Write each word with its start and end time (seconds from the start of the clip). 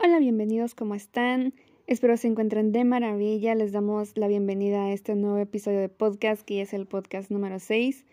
Hola, 0.00 0.20
bienvenidos, 0.20 0.76
¿cómo 0.76 0.94
están? 0.94 1.54
Espero 1.88 2.16
se 2.16 2.28
encuentren 2.28 2.70
de 2.70 2.84
maravilla. 2.84 3.56
Les 3.56 3.72
damos 3.72 4.16
la 4.16 4.28
bienvenida 4.28 4.84
a 4.84 4.92
este 4.92 5.16
nuevo 5.16 5.38
episodio 5.38 5.80
de 5.80 5.88
podcast, 5.88 6.42
que 6.42 6.60
es 6.60 6.72
el 6.72 6.86
podcast 6.86 7.32
número 7.32 7.58
6 7.58 8.06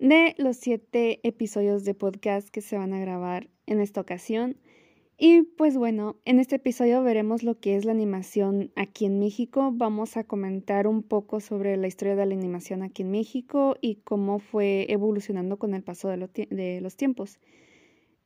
de 0.00 0.34
los 0.38 0.56
7 0.56 1.20
episodios 1.22 1.84
de 1.84 1.94
podcast 1.94 2.48
que 2.48 2.60
se 2.60 2.76
van 2.76 2.92
a 2.92 2.98
grabar 2.98 3.48
en 3.66 3.80
esta 3.80 4.00
ocasión. 4.00 4.56
Y 5.18 5.42
pues 5.42 5.76
bueno, 5.76 6.16
en 6.24 6.40
este 6.40 6.56
episodio 6.56 7.00
veremos 7.04 7.44
lo 7.44 7.60
que 7.60 7.76
es 7.76 7.84
la 7.84 7.92
animación 7.92 8.72
aquí 8.74 9.04
en 9.04 9.20
México. 9.20 9.70
Vamos 9.72 10.16
a 10.16 10.24
comentar 10.24 10.88
un 10.88 11.04
poco 11.04 11.38
sobre 11.38 11.76
la 11.76 11.86
historia 11.86 12.16
de 12.16 12.26
la 12.26 12.34
animación 12.34 12.82
aquí 12.82 13.02
en 13.02 13.12
México 13.12 13.76
y 13.80 14.00
cómo 14.02 14.40
fue 14.40 14.86
evolucionando 14.88 15.60
con 15.60 15.74
el 15.74 15.84
paso 15.84 16.08
de, 16.08 16.80
los 16.80 16.96
tiempos. 16.96 17.38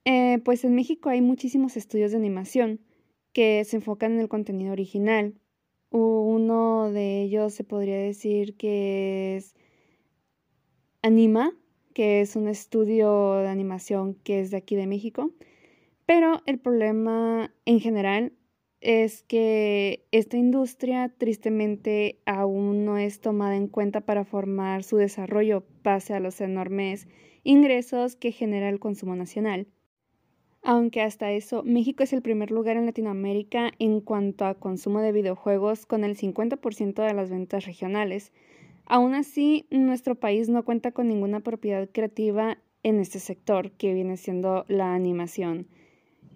Eh, 0.07 0.39
pues 0.43 0.64
en 0.64 0.75
México 0.75 1.11
hay 1.11 1.21
muchísimos 1.21 1.77
estudios 1.77 2.11
de 2.12 2.16
animación 2.16 2.80
que 3.34 3.64
se 3.64 3.76
enfocan 3.76 4.12
en 4.12 4.20
el 4.20 4.28
contenido 4.28 4.72
original. 4.72 5.34
Uno 5.90 6.90
de 6.90 7.22
ellos 7.22 7.52
se 7.52 7.64
podría 7.64 7.98
decir 7.98 8.56
que 8.56 9.36
es 9.36 9.54
Anima, 11.02 11.52
que 11.92 12.22
es 12.22 12.36
un 12.36 12.48
estudio 12.48 13.34
de 13.34 13.48
animación 13.48 14.14
que 14.14 14.40
es 14.40 14.50
de 14.50 14.56
aquí 14.56 14.76
de 14.76 14.86
México. 14.86 15.32
Pero 16.06 16.42
el 16.46 16.58
problema 16.58 17.52
en 17.66 17.80
general 17.80 18.32
es 18.80 19.22
que 19.22 20.06
esta 20.12 20.36
industria 20.36 21.12
tristemente 21.16 22.20
aún 22.26 22.84
no 22.84 22.98
es 22.98 23.20
tomada 23.20 23.56
en 23.56 23.68
cuenta 23.68 24.03
para 24.03 24.25
formar 24.25 24.84
su 24.84 24.96
desarrollo 24.96 25.64
pase 25.82 26.14
a 26.14 26.20
los 26.20 26.40
enormes 26.40 27.08
ingresos 27.42 28.14
que 28.16 28.32
genera 28.32 28.68
el 28.68 28.78
consumo 28.78 29.16
nacional 29.16 29.66
aunque 30.64 31.03
hasta 31.03 31.31
eso 31.31 31.63
México 31.63 32.03
es 32.03 32.12
el 32.14 32.23
primer 32.23 32.50
lugar 32.50 32.78
en 32.78 32.86
Latinoamérica 32.86 33.70
en 33.78 34.00
cuanto 34.00 34.47
a 34.47 34.55
consumo 34.55 35.00
de 35.00 35.12
videojuegos 35.12 35.84
con 35.84 36.05
el 36.05 36.17
50% 36.17 37.06
de 37.06 37.15
las 37.15 37.31
ventas 37.31 37.67
regionales. 37.67 38.33
Aún 38.87 39.15
así, 39.15 39.67
nuestro 39.71 40.15
país 40.15 40.48
no 40.48 40.65
cuenta 40.65 40.91
con 40.93 41.06
ninguna 41.06 41.41
propiedad 41.41 41.89
creativa 41.93 42.59
en 42.83 42.98
este 42.98 43.19
sector, 43.19 43.73
que 43.73 43.93
viene 43.93 44.17
siendo 44.17 44.65
la 44.69 44.95
animación. 44.95 45.69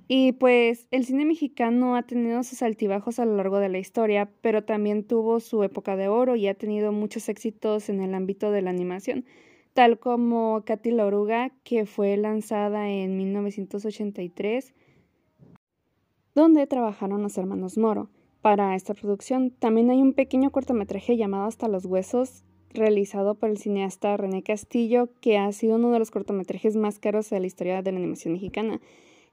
Y 0.08 0.32
pues 0.32 0.88
el 0.90 1.04
cine 1.04 1.24
mexicano 1.24 1.96
ha 1.96 2.02
tenido 2.02 2.42
sus 2.42 2.62
altibajos 2.62 3.18
a 3.18 3.24
lo 3.24 3.36
largo 3.36 3.58
de 3.58 3.68
la 3.70 3.78
historia, 3.78 4.30
pero 4.42 4.62
también 4.62 5.04
tuvo 5.04 5.40
su 5.40 5.62
época 5.62 5.96
de 5.96 6.08
oro 6.08 6.36
y 6.36 6.48
ha 6.48 6.54
tenido 6.54 6.92
muchos 6.92 7.28
éxitos 7.28 7.88
en 7.88 8.00
el 8.00 8.14
ámbito 8.14 8.50
de 8.50 8.62
la 8.62 8.70
animación 8.70 9.24
tal 9.78 10.00
como 10.00 10.64
Katy 10.64 10.90
la 10.90 11.06
Oruga, 11.06 11.52
que 11.62 11.86
fue 11.86 12.16
lanzada 12.16 12.90
en 12.90 13.16
1983, 13.16 14.74
donde 16.34 16.66
trabajaron 16.66 17.22
los 17.22 17.38
hermanos 17.38 17.78
Moro. 17.78 18.10
Para 18.42 18.74
esta 18.74 18.92
producción 18.94 19.52
también 19.52 19.90
hay 19.90 20.02
un 20.02 20.14
pequeño 20.14 20.50
cortometraje 20.50 21.16
llamado 21.16 21.44
Hasta 21.44 21.68
los 21.68 21.84
Huesos, 21.84 22.42
realizado 22.70 23.36
por 23.36 23.50
el 23.50 23.58
cineasta 23.58 24.16
René 24.16 24.42
Castillo, 24.42 25.10
que 25.20 25.38
ha 25.38 25.52
sido 25.52 25.76
uno 25.76 25.92
de 25.92 26.00
los 26.00 26.10
cortometrajes 26.10 26.74
más 26.74 26.98
caros 26.98 27.30
de 27.30 27.38
la 27.38 27.46
historia 27.46 27.80
de 27.80 27.92
la 27.92 27.98
animación 27.98 28.32
mexicana. 28.32 28.80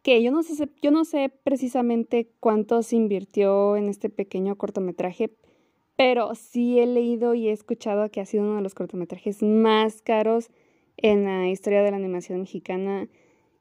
Que 0.03 0.21
yo 0.21 0.29
no 0.29 0.43
sé, 0.43 0.69
yo 0.79 0.91
no 0.91 1.05
sé 1.05 1.31
precisamente 1.43 2.29
cuánto 2.39 2.83
se 2.83 2.97
invirtió 2.97 3.77
en 3.77 3.89
este 3.89 4.11
pequeño 4.11 4.57
cortometraje, 4.57 5.31
pero 5.95 6.35
sí 6.35 6.79
he 6.79 6.85
leído 6.85 7.33
y 7.33 7.47
he 7.47 7.51
escuchado 7.51 8.09
que 8.09 8.21
ha 8.21 8.25
sido 8.25 8.43
uno 8.43 8.57
de 8.57 8.61
los 8.61 8.75
cortometrajes 8.75 9.41
más 9.41 10.01
caros 10.01 10.49
en 10.97 11.23
la 11.23 11.49
historia 11.49 11.83
de 11.83 11.91
la 11.91 11.97
animación 11.97 12.41
mexicana. 12.41 13.07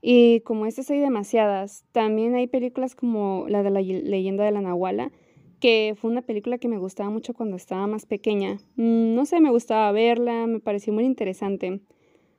Y 0.03 0.41
como 0.41 0.67
estas 0.67 0.91
hay 0.91 0.99
demasiadas, 0.99 1.85
también 1.93 2.35
hay 2.35 2.47
películas 2.47 2.95
como 2.95 3.47
la 3.49 3.63
de 3.63 3.71
la 3.71 3.81
leyenda 3.81 4.45
de 4.45 4.51
la 4.51 4.61
Nahuala, 4.61 5.13
que 5.61 5.95
fue 5.97 6.11
una 6.11 6.23
película 6.23 6.59
que 6.59 6.69
me 6.69 6.79
gustaba 6.79 7.09
mucho 7.09 7.35
cuando 7.35 7.57
estaba 7.57 7.87
más 7.87 8.05
pequeña. 8.05 8.59
Mm, 8.77 9.15
no 9.15 9.25
sé, 9.25 9.41
me 9.41 9.51
gustaba 9.51 9.91
verla, 9.93 10.47
me 10.47 10.61
pareció 10.61 10.93
muy 10.93 11.05
interesante. 11.05 11.81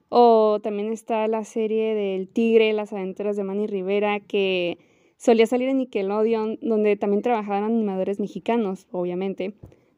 O 0.09 0.59
también 0.61 0.91
está 0.91 1.27
la 1.27 1.43
serie 1.43 1.95
del 1.95 2.27
Tigre, 2.27 2.73
las 2.73 2.93
aventuras 2.93 3.35
de 3.35 3.43
Manny 3.43 3.65
Rivera, 3.65 4.19
que 4.19 4.77
solía 5.17 5.47
salir 5.47 5.69
en 5.69 5.77
Nickelodeon, 5.77 6.59
donde 6.61 6.95
también 6.97 7.23
trabajaban 7.23 7.63
animadores 7.63 8.19
mexicanos, 8.19 8.87
obviamente 8.91 9.55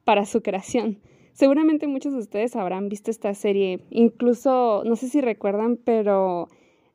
para 0.08 0.26
su 0.26 0.42
creación. 0.42 1.00
Seguramente 1.34 1.86
muchos 1.86 2.14
de 2.14 2.20
ustedes 2.20 2.56
habrán 2.56 2.88
visto 2.88 3.12
esta 3.12 3.34
serie, 3.34 3.82
incluso, 3.90 4.84
no 4.86 4.96
sé 4.96 5.10
si 5.10 5.20
recuerdan, 5.20 5.76
pero 5.76 6.48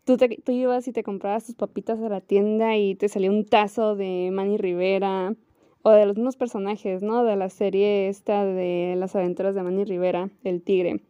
tú, 0.06 0.17
te, 0.17 0.39
ibas 0.50 0.89
y 0.89 0.93
te 0.93 1.03
comprabas 1.03 1.45
tus 1.45 1.55
papitas 1.55 2.00
a 2.00 2.09
la 2.09 2.23
tienda 2.23 2.75
y 2.78 2.95
te 2.95 3.11
salía 3.11 3.31
un 3.31 3.45
tazo 3.45 3.97
de 3.97 4.31
Manny 4.33 4.56
Rivera 4.56 5.34
o 5.83 5.91
de 5.91 6.06
los 6.06 6.17
mismos 6.17 6.37
personajes, 6.37 7.03
¿no? 7.03 7.23
De 7.23 7.37
la 7.37 7.50
serie 7.50 8.09
esta 8.09 8.47
de 8.47 8.95
las 8.97 9.15
aventuras 9.15 9.55
de 9.55 9.62
Manny 9.62 9.84
Rivera, 9.84 10.31
el 10.43 10.62
tigre. 10.62 11.03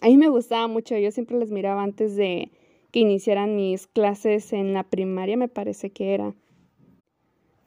A 0.00 0.06
mí 0.06 0.16
me 0.16 0.28
gustaba 0.28 0.68
mucho, 0.68 0.96
yo 0.96 1.10
siempre 1.10 1.36
les 1.38 1.50
miraba 1.50 1.82
antes 1.82 2.16
de 2.16 2.50
que 2.92 3.00
iniciaran 3.00 3.56
mis 3.56 3.86
clases 3.86 4.54
en 4.54 4.72
la 4.72 4.84
primaria, 4.84 5.36
me 5.36 5.48
parece 5.48 5.90
que 5.90 6.14
era. 6.14 6.32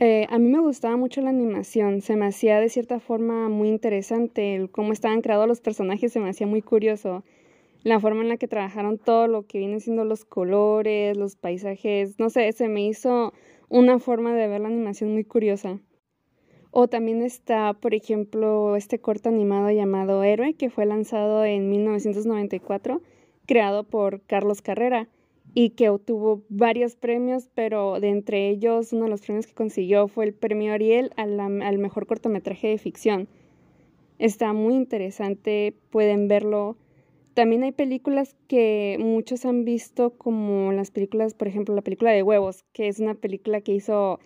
Eh, 0.06 0.28
a 0.30 0.38
mí 0.38 0.50
me 0.50 0.60
gustaba 0.60 0.98
mucho 0.98 1.22
la 1.22 1.30
animación, 1.30 2.02
se 2.02 2.18
me 2.18 2.26
hacía 2.26 2.60
de 2.60 2.68
cierta 2.68 3.00
forma 3.00 3.48
muy 3.48 3.70
interesante, 3.70 4.68
cómo 4.74 4.92
estaban 4.92 5.22
creados 5.22 5.48
los 5.48 5.62
personajes 5.62 6.12
se 6.12 6.20
me 6.20 6.30
hacía 6.30 6.46
muy 6.46 6.62
curioso, 6.62 7.24
la 7.84 8.02
forma 8.02 8.22
en 8.22 8.28
la 8.28 8.36
que 8.36 8.50
trabajaron 8.50 8.98
todo 8.98 9.28
lo 9.28 9.48
que 9.48 9.60
vienen 9.60 9.80
siendo 9.80 10.04
los 10.04 10.26
colores, 10.26 11.16
los 11.16 11.38
paisajes, 11.38 12.20
no 12.20 12.30
sé, 12.30 12.52
se 12.52 12.68
me 12.68 12.86
hizo 12.86 13.32
una 13.70 13.98
forma 13.98 14.36
de 14.36 14.50
ver 14.50 14.60
la 14.60 14.68
animación 14.68 15.14
muy 15.14 15.24
curiosa. 15.24 15.80
O 16.72 16.90
también 16.90 17.22
está, 17.22 17.72
por 17.72 17.94
ejemplo, 17.94 18.76
este 18.76 19.00
corto 19.00 19.30
animado 19.30 19.72
llamado 19.72 20.22
Héroe, 20.22 20.56
que 20.56 20.70
fue 20.70 20.86
lanzado 20.86 21.46
en 21.46 21.70
1994, 21.70 23.02
creado 23.46 23.86
por 23.86 24.20
Carlos 24.24 24.62
Carrera 24.62 25.08
y 25.54 25.72
que 25.72 25.90
obtuvo 25.90 26.44
varios 26.50 26.96
premios, 26.96 27.50
pero 27.54 28.00
de 28.00 28.10
entre 28.10 28.50
ellos 28.50 28.92
uno 28.94 29.06
de 29.06 29.12
los 29.12 29.22
premios 29.22 29.46
que 29.46 29.54
consiguió 29.54 30.08
fue 30.08 30.26
el 30.26 30.34
premio 30.34 30.74
Ariel 30.74 31.12
al, 31.16 31.40
al 31.40 31.78
mejor 31.78 32.08
cortometraje 32.08 32.68
de 32.68 32.78
ficción. 32.78 33.28
Está 34.18 34.54
muy 34.54 34.74
interesante, 34.76 35.76
pueden 35.90 36.28
verlo. 36.28 36.78
También 37.34 37.64
hay 37.64 37.72
películas 37.72 38.36
que 38.48 38.98
muchos 39.00 39.46
han 39.46 39.66
visto 39.66 40.12
como 40.18 40.72
las 40.72 40.92
películas, 40.92 41.34
por 41.34 41.48
ejemplo, 41.48 41.76
la 41.76 41.82
película 41.82 42.12
de 42.12 42.24
huevos, 42.24 42.64
que 42.74 42.88
es 42.88 43.00
una 43.00 43.16
película 43.16 43.62
que 43.62 43.74
hizo 43.74 44.20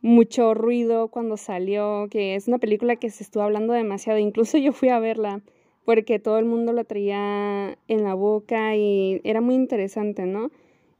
mucho 0.00 0.54
ruido 0.54 1.08
cuando 1.08 1.36
salió, 1.36 2.08
que 2.10 2.34
es 2.34 2.48
una 2.48 2.58
película 2.58 2.96
que 2.96 3.10
se 3.10 3.22
estuvo 3.22 3.42
hablando 3.42 3.72
demasiado, 3.72 4.18
incluso 4.18 4.58
yo 4.58 4.72
fui 4.72 4.88
a 4.88 4.98
verla 4.98 5.42
porque 5.84 6.18
todo 6.18 6.38
el 6.38 6.44
mundo 6.44 6.72
la 6.72 6.84
traía 6.84 7.78
en 7.88 8.04
la 8.04 8.14
boca 8.14 8.76
y 8.76 9.20
era 9.24 9.40
muy 9.40 9.54
interesante, 9.54 10.26
¿no? 10.26 10.50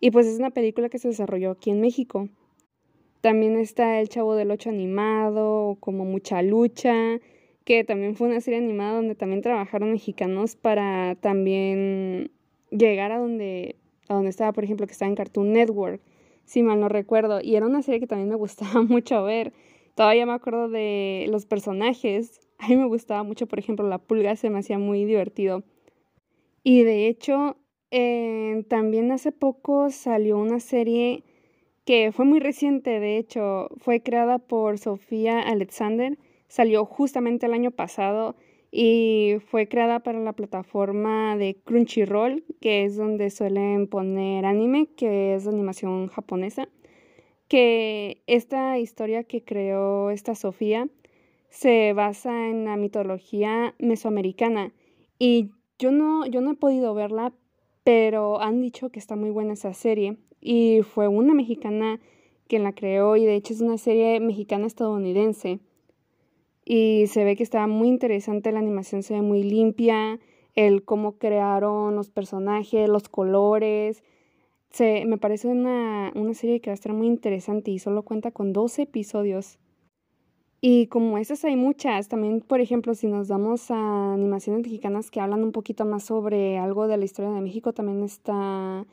Y 0.04 0.10
pues 0.10 0.26
es 0.26 0.40
una 0.40 0.50
película 0.50 0.88
que 0.88 0.98
se 0.98 1.06
desarrolló 1.06 1.52
aquí 1.52 1.70
en 1.70 1.80
México. 1.80 2.28
También 3.20 3.56
está 3.56 4.00
El 4.00 4.08
Chavo 4.08 4.34
del 4.34 4.50
Ocho 4.50 4.68
animado, 4.68 5.76
como 5.78 6.04
Mucha 6.04 6.42
Lucha, 6.42 7.20
que 7.64 7.84
también 7.84 8.16
fue 8.16 8.26
una 8.26 8.40
serie 8.40 8.58
animada 8.58 8.96
donde 8.96 9.14
también 9.14 9.42
trabajaron 9.42 9.92
mexicanos 9.92 10.56
para 10.56 11.14
también 11.20 12.32
llegar 12.70 13.12
a 13.12 13.18
donde, 13.18 13.76
a 14.08 14.14
donde 14.14 14.30
estaba, 14.30 14.52
por 14.52 14.64
ejemplo, 14.64 14.88
que 14.88 14.92
estaba 14.92 15.08
en 15.08 15.14
Cartoon 15.14 15.52
Network, 15.52 16.02
si 16.46 16.64
mal 16.64 16.80
no 16.80 16.88
recuerdo. 16.88 17.38
Y 17.40 17.54
era 17.54 17.66
una 17.66 17.82
serie 17.82 18.00
que 18.00 18.08
también 18.08 18.28
me 18.28 18.34
gustaba 18.44 18.82
mucho 18.82 19.22
ver. 19.22 19.52
Todavía 19.94 20.26
me 20.26 20.32
acuerdo 20.32 20.68
de 20.68 21.26
los 21.30 21.46
personajes. 21.46 22.40
A 22.58 22.66
mí 22.66 22.76
me 22.76 22.86
gustaba 22.86 23.22
mucho, 23.22 23.46
por 23.46 23.60
ejemplo, 23.60 23.88
la 23.88 23.98
pulga, 23.98 24.34
se 24.34 24.50
me 24.50 24.58
hacía 24.58 24.80
muy 24.80 25.04
divertido. 25.04 25.62
Y 26.64 26.82
de 26.82 27.06
hecho, 27.06 27.56
eh, 27.92 28.64
también 28.68 29.12
hace 29.12 29.32
poco 29.32 29.90
salió 29.90 30.38
una 30.38 30.60
serie 30.60 31.24
que 31.84 32.10
fue 32.10 32.24
muy 32.24 32.40
reciente, 32.40 33.00
de 33.00 33.18
hecho, 33.18 33.68
fue 33.76 34.02
creada 34.02 34.38
por 34.38 34.78
Sofía 34.78 35.40
Alexander, 35.40 36.18
salió 36.48 36.86
justamente 36.86 37.46
el 37.46 37.52
año 37.52 37.70
pasado 37.70 38.34
y 38.70 39.34
fue 39.46 39.68
creada 39.68 40.00
para 40.00 40.20
la 40.20 40.32
plataforma 40.32 41.36
de 41.36 41.56
Crunchyroll, 41.64 42.44
que 42.62 42.84
es 42.84 42.96
donde 42.96 43.28
suelen 43.30 43.86
poner 43.86 44.46
anime, 44.46 44.88
que 44.96 45.34
es 45.34 45.46
animación 45.46 46.08
japonesa, 46.08 46.68
que 47.46 48.22
esta 48.26 48.78
historia 48.78 49.24
que 49.24 49.44
creó 49.44 50.10
esta 50.10 50.34
Sofía 50.34 50.88
se 51.50 51.92
basa 51.92 52.48
en 52.48 52.64
la 52.64 52.78
mitología 52.78 53.74
mesoamericana 53.78 54.72
y 55.18 55.50
yo 55.78 55.90
no, 55.90 56.24
yo 56.26 56.40
no 56.40 56.52
he 56.52 56.56
podido 56.56 56.94
verla, 56.94 57.34
pero 57.84 58.40
han 58.40 58.60
dicho 58.60 58.90
que 58.90 58.98
está 58.98 59.16
muy 59.16 59.30
buena 59.30 59.54
esa 59.54 59.74
serie 59.74 60.16
y 60.40 60.82
fue 60.82 61.08
una 61.08 61.34
mexicana 61.34 62.00
quien 62.48 62.64
la 62.64 62.72
creó 62.72 63.16
y 63.16 63.24
de 63.24 63.34
hecho 63.34 63.52
es 63.52 63.60
una 63.60 63.78
serie 63.78 64.20
mexicana 64.20 64.66
estadounidense 64.66 65.60
y 66.64 67.06
se 67.08 67.24
ve 67.24 67.36
que 67.36 67.42
está 67.42 67.66
muy 67.66 67.88
interesante, 67.88 68.52
la 68.52 68.60
animación 68.60 69.02
se 69.02 69.14
ve 69.14 69.22
muy 69.22 69.42
limpia, 69.42 70.20
el 70.54 70.84
cómo 70.84 71.18
crearon 71.18 71.96
los 71.96 72.10
personajes, 72.10 72.88
los 72.88 73.08
colores, 73.08 74.02
Se, 74.70 75.04
me 75.06 75.18
parece 75.18 75.48
una, 75.48 76.12
una 76.14 76.34
serie 76.34 76.60
que 76.60 76.70
va 76.70 76.72
a 76.72 76.74
estar 76.74 76.92
muy 76.94 77.06
interesante 77.06 77.70
y 77.70 77.78
solo 77.78 78.04
cuenta 78.04 78.30
con 78.30 78.52
12 78.52 78.82
episodios. 78.82 79.58
Y 80.64 80.86
como 80.86 81.18
esas 81.18 81.44
hay 81.44 81.56
muchas, 81.56 82.06
también 82.06 82.40
por 82.40 82.60
ejemplo 82.60 82.94
si 82.94 83.08
nos 83.08 83.26
vamos 83.26 83.68
a 83.72 84.14
animaciones 84.14 84.62
mexicanas 84.62 85.10
que 85.10 85.18
hablan 85.18 85.42
un 85.42 85.50
poquito 85.50 85.84
más 85.84 86.04
sobre 86.04 86.56
algo 86.56 86.86
de 86.86 86.96
la 86.96 87.04
historia 87.04 87.32
de 87.32 87.40
México, 87.40 87.72
también 87.72 88.04
está 88.04 88.86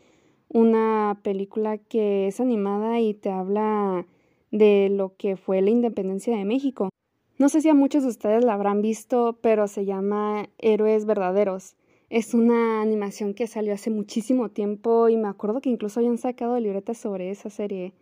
una 0.47 1.19
película 1.21 1.77
que 1.77 2.25
es 2.25 2.39
animada 2.39 2.99
y 2.99 3.13
te 3.13 3.29
habla 3.29 4.07
de 4.49 4.89
lo 4.89 5.15
que 5.15 5.37
fue 5.37 5.61
la 5.61 5.69
independencia 5.69 6.35
de 6.35 6.43
México. 6.43 6.89
No 7.37 7.49
sé 7.49 7.61
si 7.61 7.69
a 7.69 7.75
muchos 7.75 8.01
de 8.01 8.09
ustedes 8.09 8.43
la 8.43 8.55
habrán 8.55 8.81
visto, 8.81 9.37
pero 9.39 9.67
se 9.67 9.85
llama 9.85 10.49
Héroes 10.57 11.05
Verdaderos. 11.05 11.75
Es 12.09 12.33
una 12.33 12.81
animación 12.81 13.35
que 13.35 13.45
salió 13.45 13.75
hace 13.75 13.91
muchísimo 13.91 14.49
tiempo 14.49 15.07
y 15.07 15.17
me 15.17 15.27
acuerdo 15.27 15.61
que 15.61 15.69
incluso 15.69 15.99
habían 15.99 16.17
sacado 16.17 16.59
libretas 16.59 16.97
sobre 16.97 17.29
esa 17.29 17.51
serie, 17.51 17.93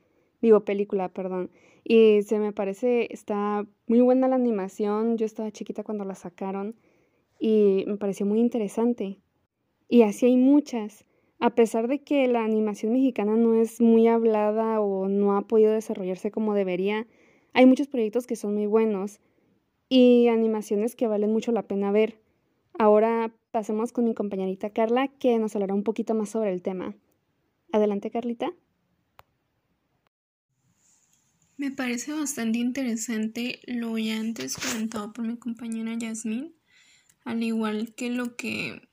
digo 0.42 0.62
película, 0.62 1.10
perdón. 1.10 1.50
Y 1.90 2.22
se 2.24 2.38
me 2.38 2.52
parece, 2.52 3.08
está 3.14 3.66
muy 3.88 4.02
buena 4.02 4.28
la 4.28 4.36
animación, 4.36 5.18
yo 5.18 5.26
estaba 5.26 5.52
chiquita 5.52 5.86
cuando 5.86 6.04
la 6.04 6.16
sacaron 6.16 6.76
y 7.40 7.86
me 7.88 7.96
pareció 7.96 8.26
muy 8.26 8.42
interesante. 8.42 9.22
Y 9.88 10.02
así 10.02 10.26
hay 10.26 10.36
muchas. 10.36 11.06
A 11.40 11.56
pesar 11.56 11.88
de 11.88 12.04
que 12.04 12.28
la 12.28 12.44
animación 12.44 12.92
mexicana 12.92 13.38
no 13.38 13.54
es 13.54 13.80
muy 13.80 14.10
hablada 14.10 14.82
o 14.82 15.08
no 15.08 15.38
ha 15.38 15.48
podido 15.48 15.72
desarrollarse 15.72 16.30
como 16.30 16.54
debería, 16.54 17.08
hay 17.54 17.66
muchos 17.66 17.88
proyectos 17.88 18.28
que 18.28 18.36
son 18.36 18.56
muy 18.56 18.66
buenos 18.66 19.22
y 19.88 20.28
animaciones 20.28 20.94
que 20.94 21.08
valen 21.08 21.32
mucho 21.32 21.54
la 21.54 21.70
pena 21.70 21.94
ver. 21.94 22.20
Ahora 22.78 23.34
pasemos 23.52 23.94
con 23.94 24.04
mi 24.04 24.14
compañerita 24.14 24.72
Carla, 24.72 25.08
que 25.08 25.40
nos 25.40 25.56
hablará 25.56 25.74
un 25.74 25.84
poquito 25.84 26.14
más 26.16 26.28
sobre 26.28 26.52
el 26.52 26.62
tema. 26.62 26.98
Adelante, 27.72 28.12
Carlita. 28.12 28.52
Me 31.58 31.72
parece 31.72 32.14
bastante 32.14 32.60
interesante 32.60 33.62
lo 33.66 33.98
ya 33.98 34.20
antes 34.20 34.58
comentado 34.58 35.12
por 35.12 35.26
mi 35.26 35.38
compañera 35.38 35.96
Yasmín, 35.96 36.54
al 37.26 37.42
igual 37.42 37.96
que 37.96 38.12
lo 38.12 38.36
que, 38.36 38.88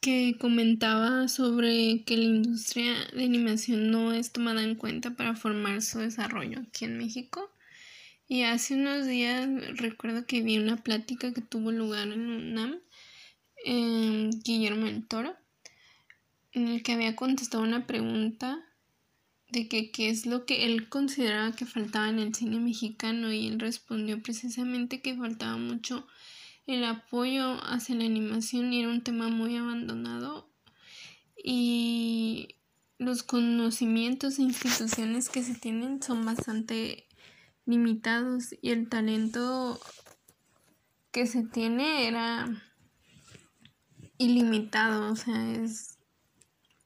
que 0.00 0.36
comentaba 0.40 1.28
sobre 1.28 2.02
que 2.04 2.16
la 2.16 2.24
industria 2.24 2.92
de 3.14 3.22
animación 3.22 3.92
no 3.92 4.12
es 4.12 4.32
tomada 4.32 4.64
en 4.64 4.74
cuenta 4.74 5.14
para 5.14 5.36
formar 5.36 5.80
su 5.80 6.00
desarrollo 6.00 6.58
aquí 6.58 6.86
en 6.86 6.98
México. 6.98 7.48
Y 8.26 8.42
hace 8.42 8.74
unos 8.74 9.06
días 9.06 9.48
recuerdo 9.76 10.26
que 10.26 10.42
vi 10.42 10.58
una 10.58 10.82
plática 10.82 11.32
que 11.32 11.40
tuvo 11.40 11.70
lugar 11.70 12.08
en 12.08 12.28
UNAM, 12.28 12.80
Guillermo 14.44 14.86
del 14.86 15.06
Toro, 15.06 15.36
en 16.50 16.66
el 16.66 16.82
que 16.82 16.94
había 16.94 17.14
contestado 17.14 17.62
una 17.62 17.86
pregunta 17.86 18.67
de 19.50 19.68
que 19.68 19.90
qué 19.90 20.10
es 20.10 20.26
lo 20.26 20.44
que 20.44 20.66
él 20.66 20.88
consideraba 20.88 21.52
que 21.52 21.66
faltaba 21.66 22.08
en 22.08 22.18
el 22.18 22.34
cine 22.34 22.60
mexicano 22.60 23.32
y 23.32 23.46
él 23.46 23.58
respondió 23.58 24.22
precisamente 24.22 25.00
que 25.00 25.16
faltaba 25.16 25.56
mucho 25.56 26.06
el 26.66 26.84
apoyo 26.84 27.58
hacia 27.64 27.94
la 27.94 28.04
animación 28.04 28.72
y 28.72 28.80
era 28.80 28.90
un 28.90 29.02
tema 29.02 29.28
muy 29.28 29.56
abandonado. 29.56 30.50
Y 31.42 32.56
los 32.98 33.22
conocimientos 33.22 34.38
e 34.38 34.42
instituciones 34.42 35.30
que 35.30 35.42
se 35.42 35.54
tienen 35.54 36.02
son 36.02 36.26
bastante 36.26 37.06
limitados 37.64 38.54
y 38.60 38.70
el 38.70 38.88
talento 38.88 39.80
que 41.10 41.26
se 41.26 41.44
tiene 41.44 42.06
era 42.06 42.48
ilimitado, 44.18 45.12
o 45.12 45.16
sea, 45.16 45.52
es 45.52 45.98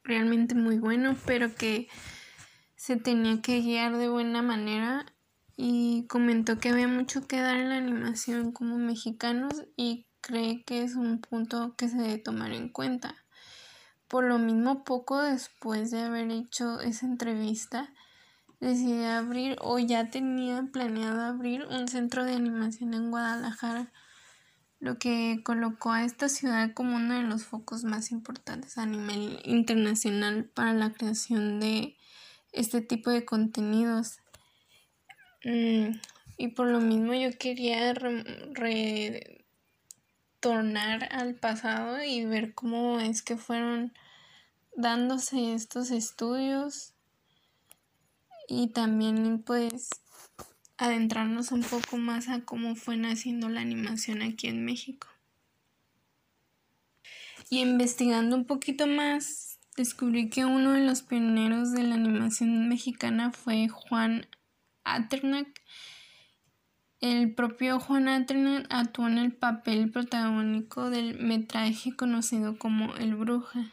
realmente 0.05 0.55
muy 0.55 0.79
bueno, 0.79 1.17
pero 1.27 1.55
que 1.55 1.89
se 2.83 2.97
tenía 2.97 3.41
que 3.41 3.61
guiar 3.61 3.97
de 3.97 4.09
buena 4.09 4.43
manera 4.43 5.07
y 5.57 6.05
comentó 6.09 6.59
que 6.59 6.71
había 6.71 6.89
mucho 6.89 7.29
que 7.29 7.41
dar 7.41 7.57
en 7.57 7.69
la 7.69 7.77
animación 7.77 8.51
como 8.51 8.77
mexicanos 8.77 9.63
y 9.77 10.07
cree 10.21 10.65
que 10.65 10.83
es 10.83 10.97
un 10.97 11.21
punto 11.21 11.77
que 11.77 11.89
se 11.89 11.97
debe 11.97 12.19
tomar 12.19 12.51
en 12.51 12.69
cuenta. 12.69 13.15
Por 14.09 14.25
lo 14.25 14.41
mismo, 14.41 14.83
poco 14.83 15.23
después 15.23 15.93
de 15.93 16.03
haber 16.03 16.33
hecho 16.33 16.81
esa 16.81 17.07
entrevista, 17.07 17.95
decidí 18.59 19.05
abrir 19.05 19.57
o 19.61 19.79
ya 19.79 20.11
tenía 20.11 20.69
planeado 20.73 21.23
abrir 21.23 21.65
un 21.67 21.87
centro 21.87 22.25
de 22.25 22.35
animación 22.35 22.95
en 22.95 23.13
Guadalajara, 23.13 23.93
lo 24.81 24.99
que 24.99 25.41
colocó 25.45 25.93
a 25.93 26.05
esta 26.05 26.29
ciudad 26.29 26.75
como 26.75 26.97
uno 26.97 27.15
de 27.15 27.23
los 27.23 27.45
focos 27.45 27.85
más 27.85 28.11
importantes 28.11 28.77
a 28.77 28.87
nivel 28.87 29.39
internacional 29.45 30.47
para 30.47 30.73
la 30.73 30.93
creación 30.93 31.61
de 31.61 31.97
este 32.53 32.81
tipo 32.81 33.11
de 33.11 33.25
contenidos. 33.25 34.19
Mm, 35.45 35.97
y 36.37 36.49
por 36.49 36.69
lo 36.69 36.81
mismo 36.81 37.15
yo 37.15 37.37
quería 37.39 37.95
retornar 40.43 41.09
al 41.13 41.35
pasado 41.35 42.03
y 42.03 42.25
ver 42.25 42.55
cómo 42.55 43.01
es 43.01 43.23
que 43.23 43.37
fueron 43.37 43.93
dándose 44.77 45.55
estos 45.55 45.91
estudios 45.91 46.95
y 48.49 48.69
también 48.69 49.43
pues 49.43 49.89
adentrarnos 50.77 51.53
un 51.53 51.63
poco 51.63 51.97
más 51.97 52.29
a 52.29 52.45
cómo 52.45 52.75
fue 52.75 52.97
naciendo 52.97 53.49
la 53.49 53.61
animación 53.61 54.23
aquí 54.23 54.49
en 54.49 54.65
México. 54.65 55.07
Y 57.51 57.61
investigando 57.61 58.35
un 58.35 58.47
poquito 58.47 58.87
más, 58.87 59.52
descubrí 59.77 60.31
que 60.31 60.45
uno 60.45 60.73
de 60.73 60.85
los 60.85 61.03
pioneros 61.03 61.73
de 61.73 61.83
la 61.83 61.95
animación 61.95 62.69
mexicana 62.69 63.33
fue 63.33 63.69
Juan 63.69 64.27
Aternac. 64.85 65.49
El 67.01 67.35
propio 67.35 67.81
Juan 67.81 68.09
Aternac 68.09 68.67
actuó 68.71 69.09
en 69.09 69.19
el 69.19 69.33
papel 69.33 69.91
protagónico 69.91 70.91
del 70.91 71.19
metraje 71.19 71.97
conocido 71.97 72.59
como 72.59 72.95
El 72.97 73.17
Bruja 73.17 73.73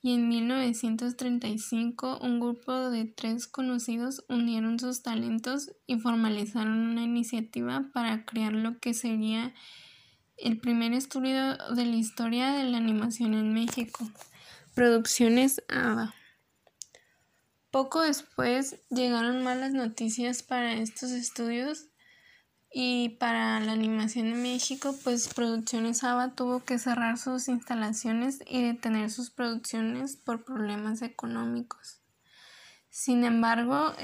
y 0.00 0.14
en 0.14 0.28
1935 0.28 2.20
un 2.22 2.38
grupo 2.38 2.90
de 2.90 3.04
tres 3.04 3.46
conocidos 3.46 4.24
unieron 4.28 4.78
sus 4.78 5.02
talentos 5.02 5.72
y 5.86 5.98
formalizaron 5.98 6.78
una 6.78 7.02
iniciativa 7.02 7.90
para 7.92 8.24
crear 8.24 8.52
lo 8.52 8.78
que 8.78 8.94
sería 8.94 9.54
el 10.36 10.58
primer 10.58 10.92
estudio 10.92 11.56
de 11.74 11.84
la 11.84 11.96
historia 11.96 12.52
de 12.52 12.64
la 12.64 12.76
animación 12.78 13.34
en 13.34 13.52
México, 13.52 14.08
Producciones 14.78 15.60
ABA. 15.68 16.14
Poco 17.72 18.02
después 18.02 18.76
llegaron 18.90 19.42
malas 19.42 19.72
noticias 19.72 20.44
para 20.44 20.74
estos 20.74 21.10
estudios 21.10 21.88
y 22.72 23.08
para 23.18 23.58
la 23.58 23.72
animación 23.72 24.28
en 24.28 24.40
México, 24.40 24.94
pues 25.02 25.34
Producciones 25.34 26.04
ABA 26.04 26.36
tuvo 26.36 26.64
que 26.64 26.78
cerrar 26.78 27.18
sus 27.18 27.48
instalaciones 27.48 28.38
y 28.46 28.62
detener 28.62 29.10
sus 29.10 29.30
producciones 29.30 30.14
por 30.14 30.44
problemas 30.44 31.02
económicos. 31.02 32.00
Sin 32.88 33.24
embargo, 33.24 33.94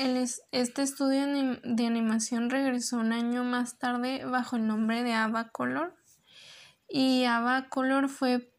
este 0.51 0.83
estudio 0.83 1.25
de 1.63 1.87
animación 1.87 2.51
regresó 2.51 2.97
un 2.97 3.13
año 3.13 3.45
más 3.45 3.79
tarde 3.79 4.25
bajo 4.25 4.57
el 4.57 4.67
nombre 4.67 5.05
de 5.05 5.15
ABA 5.15 5.51
Color 5.51 5.95
y 6.89 7.27
ABA 7.27 7.69
Color 7.69 8.09
fue 8.09 8.54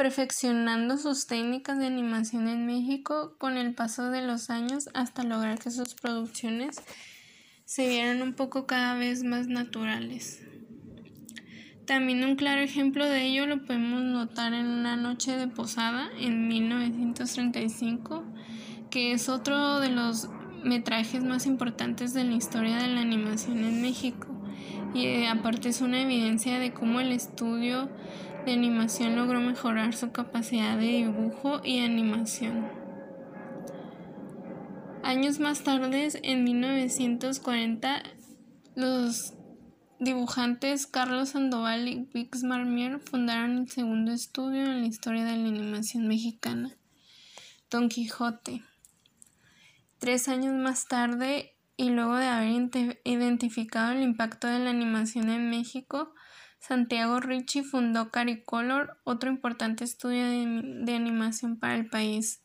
perfeccionando 0.00 0.96
sus 0.96 1.26
técnicas 1.26 1.76
de 1.76 1.84
animación 1.84 2.48
en 2.48 2.64
México 2.64 3.34
con 3.36 3.58
el 3.58 3.74
paso 3.74 4.08
de 4.08 4.22
los 4.22 4.48
años 4.48 4.88
hasta 4.94 5.24
lograr 5.24 5.58
que 5.58 5.70
sus 5.70 5.92
producciones 5.92 6.80
se 7.66 7.86
vieron 7.86 8.22
un 8.22 8.32
poco 8.32 8.66
cada 8.66 8.94
vez 8.94 9.24
más 9.24 9.48
naturales. 9.48 10.42
También 11.84 12.24
un 12.24 12.36
claro 12.36 12.62
ejemplo 12.62 13.04
de 13.04 13.26
ello 13.26 13.44
lo 13.44 13.62
podemos 13.66 14.00
notar 14.00 14.54
en 14.54 14.68
Una 14.68 14.96
noche 14.96 15.36
de 15.36 15.48
posada 15.48 16.08
en 16.18 16.48
1935, 16.48 18.24
que 18.88 19.12
es 19.12 19.28
otro 19.28 19.80
de 19.80 19.90
los 19.90 20.30
metrajes 20.64 21.22
más 21.24 21.44
importantes 21.44 22.14
de 22.14 22.24
la 22.24 22.36
historia 22.36 22.78
de 22.78 22.88
la 22.88 23.02
animación 23.02 23.58
en 23.64 23.82
México. 23.82 24.28
Y 24.94 25.04
eh, 25.04 25.28
aparte 25.28 25.68
es 25.68 25.82
una 25.82 26.00
evidencia 26.00 26.58
de 26.58 26.72
cómo 26.72 27.00
el 27.00 27.12
estudio 27.12 27.90
de 28.44 28.52
animación 28.52 29.16
logró 29.16 29.40
mejorar 29.40 29.94
su 29.94 30.12
capacidad 30.12 30.76
de 30.76 30.86
dibujo 30.86 31.60
y 31.64 31.80
animación. 31.80 32.68
Años 35.02 35.40
más 35.40 35.62
tarde, 35.62 36.08
en 36.22 36.44
1940, 36.44 38.02
los 38.76 39.34
dibujantes 39.98 40.86
Carlos 40.86 41.30
Sandoval 41.30 41.88
y 41.88 42.08
Vix 42.12 42.42
Marmier 42.42 43.00
fundaron 43.00 43.58
el 43.58 43.70
segundo 43.70 44.12
estudio 44.12 44.62
en 44.62 44.82
la 44.82 44.86
historia 44.86 45.24
de 45.24 45.36
la 45.36 45.48
animación 45.48 46.06
mexicana, 46.06 46.76
Don 47.70 47.88
Quijote. 47.88 48.62
Tres 49.98 50.28
años 50.28 50.54
más 50.54 50.86
tarde, 50.86 51.54
y 51.76 51.88
luego 51.88 52.16
de 52.16 52.26
haber 52.26 53.00
identificado 53.04 53.92
el 53.92 54.02
impacto 54.02 54.48
de 54.48 54.58
la 54.58 54.68
animación 54.68 55.30
en 55.30 55.48
México, 55.48 56.12
Santiago 56.60 57.20
Ricci 57.20 57.62
fundó 57.62 58.10
Caricolor, 58.10 58.98
otro 59.04 59.30
importante 59.30 59.82
estudio 59.82 60.26
de 60.26 60.94
animación 60.94 61.58
para 61.58 61.74
el 61.74 61.88
país 61.88 62.42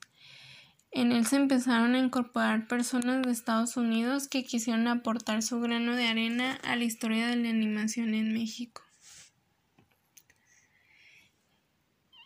En 0.91 1.11
él 1.11 1.25
se 1.25 1.35
empezaron 1.35 1.93
a 1.93 1.99
incorporar 1.99 2.69
personas 2.69 3.21
de 3.21 3.31
Estados 3.31 3.75
Unidos 3.75 4.29
que 4.29 4.45
quisieron 4.45 4.87
aportar 4.87 5.43
su 5.43 5.59
grano 5.59 5.97
de 5.97 6.07
arena 6.07 6.57
a 6.63 6.77
la 6.77 6.85
historia 6.85 7.27
de 7.27 7.35
la 7.35 7.49
animación 7.49 8.13
en 8.13 8.31
México. 8.31 8.81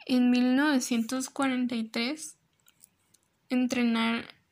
En 0.05 0.29
1943 0.29 2.38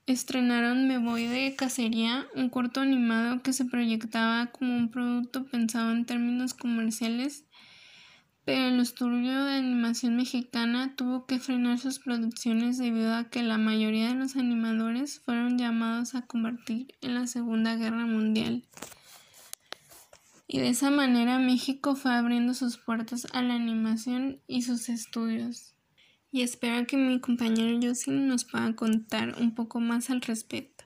estrenaron 0.07 0.87
Me 0.87 0.97
voy 0.97 1.27
de 1.27 1.55
cacería, 1.55 2.25
un 2.35 2.49
corto 2.49 2.81
animado 2.81 3.43
que 3.43 3.53
se 3.53 3.65
proyectaba 3.65 4.47
como 4.47 4.75
un 4.75 4.89
producto 4.89 5.45
pensado 5.45 5.91
en 5.91 6.05
términos 6.05 6.55
comerciales 6.55 7.45
pero 8.47 8.67
el 8.67 8.79
estudio 8.79 9.43
de 9.43 9.55
animación 9.55 10.15
mexicana 10.15 10.95
tuvo 10.95 11.25
que 11.25 11.37
frenar 11.37 11.79
sus 11.79 11.99
producciones 11.99 12.77
debido 12.77 13.13
a 13.13 13.25
que 13.25 13.43
la 13.43 13.57
mayoría 13.57 14.07
de 14.07 14.15
los 14.15 14.37
animadores 14.37 15.19
fueron 15.19 15.57
llamados 15.57 16.15
a 16.15 16.21
combatir 16.21 16.95
en 17.01 17.15
la 17.15 17.27
Segunda 17.27 17.75
Guerra 17.75 18.05
Mundial. 18.05 18.63
Y 20.47 20.59
de 20.59 20.69
esa 20.69 20.89
manera 20.89 21.39
México 21.39 21.97
fue 21.97 22.13
abriendo 22.13 22.53
sus 22.53 22.77
puertas 22.77 23.27
a 23.33 23.41
la 23.41 23.55
animación 23.55 24.39
y 24.47 24.61
sus 24.61 24.87
estudios. 24.87 25.76
Y 26.31 26.41
espero 26.41 26.86
que 26.86 26.98
mi 26.98 27.19
compañero 27.22 27.79
Jocelyn 27.81 28.27
nos 28.27 28.43
pueda 28.43 28.75
contar 28.75 29.36
un 29.39 29.55
poco 29.55 29.79
más 29.79 30.10
al 30.10 30.22
respecto. 30.22 30.84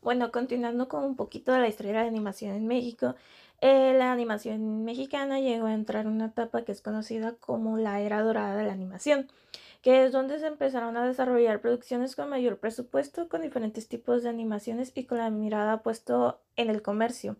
Bueno, 0.00 0.30
continuando 0.30 0.88
con 0.88 1.02
un 1.02 1.16
poquito 1.16 1.52
de 1.52 1.58
la 1.58 1.68
historia 1.68 1.92
de 1.92 1.98
la 1.98 2.06
animación 2.06 2.54
en 2.54 2.68
México, 2.68 3.16
eh, 3.60 3.92
la 3.98 4.12
animación 4.12 4.84
mexicana 4.84 5.40
llegó 5.40 5.66
a 5.66 5.74
entrar 5.74 6.06
en 6.06 6.12
una 6.12 6.26
etapa 6.26 6.62
que 6.62 6.70
es 6.72 6.80
conocida 6.80 7.34
como 7.36 7.76
la 7.76 8.00
era 8.00 8.22
dorada 8.22 8.54
de 8.56 8.64
la 8.64 8.72
animación, 8.72 9.28
que 9.82 10.04
es 10.04 10.12
donde 10.12 10.38
se 10.38 10.46
empezaron 10.46 10.96
a 10.96 11.06
desarrollar 11.06 11.60
producciones 11.60 12.14
con 12.14 12.28
mayor 12.28 12.58
presupuesto, 12.58 13.28
con 13.28 13.42
diferentes 13.42 13.88
tipos 13.88 14.22
de 14.22 14.28
animaciones 14.28 14.92
y 14.94 15.04
con 15.04 15.18
la 15.18 15.30
mirada 15.30 15.82
puesto 15.82 16.40
en 16.54 16.70
el 16.70 16.82
comercio. 16.82 17.36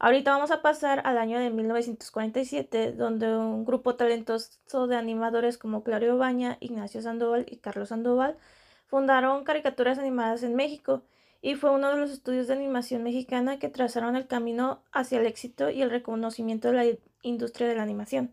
Ahorita 0.00 0.30
vamos 0.30 0.52
a 0.52 0.62
pasar 0.62 1.02
al 1.04 1.18
año 1.18 1.40
de 1.40 1.50
1947, 1.50 2.92
donde 2.92 3.36
un 3.36 3.64
grupo 3.64 3.96
talentoso 3.96 4.86
de 4.86 4.94
animadores 4.94 5.58
como 5.58 5.82
Claudio 5.82 6.16
Baña, 6.16 6.56
Ignacio 6.60 7.02
Sandoval 7.02 7.46
y 7.50 7.56
Carlos 7.56 7.88
Sandoval 7.88 8.36
fundaron 8.86 9.42
caricaturas 9.42 9.98
animadas 9.98 10.44
en 10.44 10.54
México 10.54 11.02
y 11.42 11.56
fue 11.56 11.70
uno 11.70 11.90
de 11.90 11.96
los 11.96 12.12
estudios 12.12 12.46
de 12.46 12.54
animación 12.54 13.02
mexicana 13.02 13.58
que 13.58 13.68
trazaron 13.68 14.14
el 14.14 14.28
camino 14.28 14.82
hacia 14.92 15.18
el 15.18 15.26
éxito 15.26 15.68
y 15.68 15.82
el 15.82 15.90
reconocimiento 15.90 16.68
de 16.68 16.74
la 16.74 16.98
industria 17.22 17.66
de 17.66 17.74
la 17.74 17.82
animación. 17.82 18.32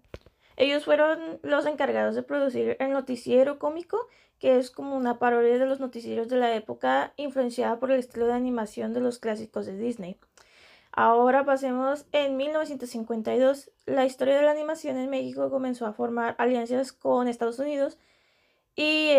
Ellos 0.57 0.86
fueron 0.86 1.39
los 1.41 1.65
encargados 1.65 2.13
de 2.13 2.22
producir 2.22 2.77
el 2.79 2.91
noticiero 2.91 3.57
cómico, 3.57 4.07
que 4.38 4.60
es 4.60 4.69
como 4.69 4.95
una 4.95 5.17
parodia 5.17 5.57
de 5.57 5.65
los 5.65 5.79
noticieros 5.79 6.29
de 6.29 6.38
la 6.38 6.55
época 6.55 7.13
influenciada 7.17 7.79
por 7.79 7.91
el 7.91 7.98
estilo 7.98 8.27
de 8.27 8.34
animación 8.34 8.93
de 8.93 9.01
los 9.01 9.17
clásicos 9.17 9.65
de 9.65 9.75
Disney. 9.77 10.17
Ahora 10.97 11.43
pasemos 11.43 12.05
en 12.13 12.37
1952. 12.37 13.69
La 13.85 14.05
historia 14.05 14.37
de 14.37 14.43
la 14.43 14.51
animación 14.51 14.95
en 14.95 15.09
México 15.09 15.49
comenzó 15.49 15.85
a 15.85 15.91
formar 15.91 16.35
alianzas 16.37 16.93
con 16.93 17.27
Estados 17.27 17.59
Unidos 17.59 17.97
y 18.77 19.09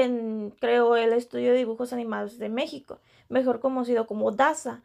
creó 0.59 0.97
el 0.97 1.13
Estudio 1.13 1.51
de 1.53 1.59
Dibujos 1.59 1.93
Animados 1.93 2.39
de 2.39 2.49
México, 2.49 3.01
mejor 3.29 3.61
conocido 3.61 4.07
como 4.07 4.33
DASA. 4.33 4.85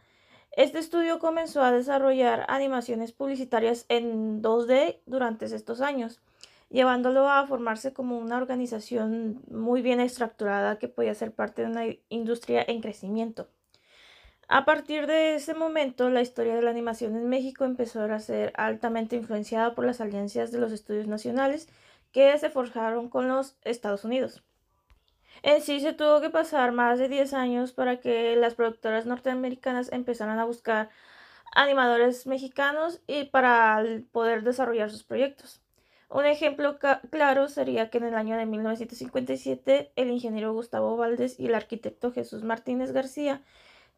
Este 0.51 0.79
estudio 0.79 1.19
comenzó 1.19 1.61
a 1.61 1.71
desarrollar 1.71 2.45
animaciones 2.49 3.13
publicitarias 3.13 3.85
en 3.87 4.41
2D 4.41 4.99
durante 5.05 5.45
estos 5.45 5.79
años, 5.79 6.19
llevándolo 6.69 7.29
a 7.29 7.47
formarse 7.47 7.93
como 7.93 8.17
una 8.17 8.35
organización 8.35 9.41
muy 9.49 9.81
bien 9.81 10.01
estructurada 10.01 10.77
que 10.77 10.89
podía 10.89 11.15
ser 11.15 11.31
parte 11.33 11.61
de 11.61 11.69
una 11.69 11.85
industria 12.09 12.65
en 12.67 12.81
crecimiento. 12.81 13.47
A 14.53 14.65
partir 14.65 15.07
de 15.07 15.35
ese 15.35 15.53
momento, 15.53 16.09
la 16.09 16.21
historia 16.21 16.57
de 16.57 16.61
la 16.61 16.71
animación 16.71 17.15
en 17.15 17.29
México 17.29 17.63
empezó 17.63 18.03
a 18.03 18.19
ser 18.19 18.51
altamente 18.57 19.15
influenciada 19.15 19.73
por 19.73 19.85
las 19.85 20.01
alianzas 20.01 20.51
de 20.51 20.59
los 20.59 20.73
estudios 20.73 21.07
nacionales 21.07 21.69
que 22.11 22.37
se 22.37 22.49
forjaron 22.49 23.07
con 23.07 23.29
los 23.29 23.55
Estados 23.63 24.03
Unidos. 24.03 24.43
En 25.41 25.61
sí 25.61 25.79
se 25.79 25.93
tuvo 25.93 26.19
que 26.19 26.29
pasar 26.29 26.73
más 26.73 26.99
de 26.99 27.07
10 27.07 27.33
años 27.33 27.71
para 27.71 28.01
que 28.01 28.35
las 28.35 28.55
productoras 28.55 29.05
norteamericanas 29.05 29.89
empezaran 29.93 30.37
a 30.37 30.43
buscar 30.43 30.89
animadores 31.55 32.27
mexicanos 32.27 32.99
y 33.07 33.23
para 33.23 33.81
poder 34.11 34.43
desarrollar 34.43 34.91
sus 34.91 35.05
proyectos. 35.05 35.61
Un 36.09 36.25
ejemplo 36.25 36.77
claro 37.09 37.47
sería 37.47 37.89
que 37.89 37.99
en 37.99 38.03
el 38.03 38.15
año 38.15 38.35
de 38.35 38.45
1957 38.45 39.93
el 39.95 40.09
ingeniero 40.09 40.51
Gustavo 40.51 40.97
Valdés 40.97 41.39
y 41.39 41.45
el 41.45 41.55
arquitecto 41.55 42.11
Jesús 42.11 42.43
Martínez 42.43 42.91
García 42.91 43.41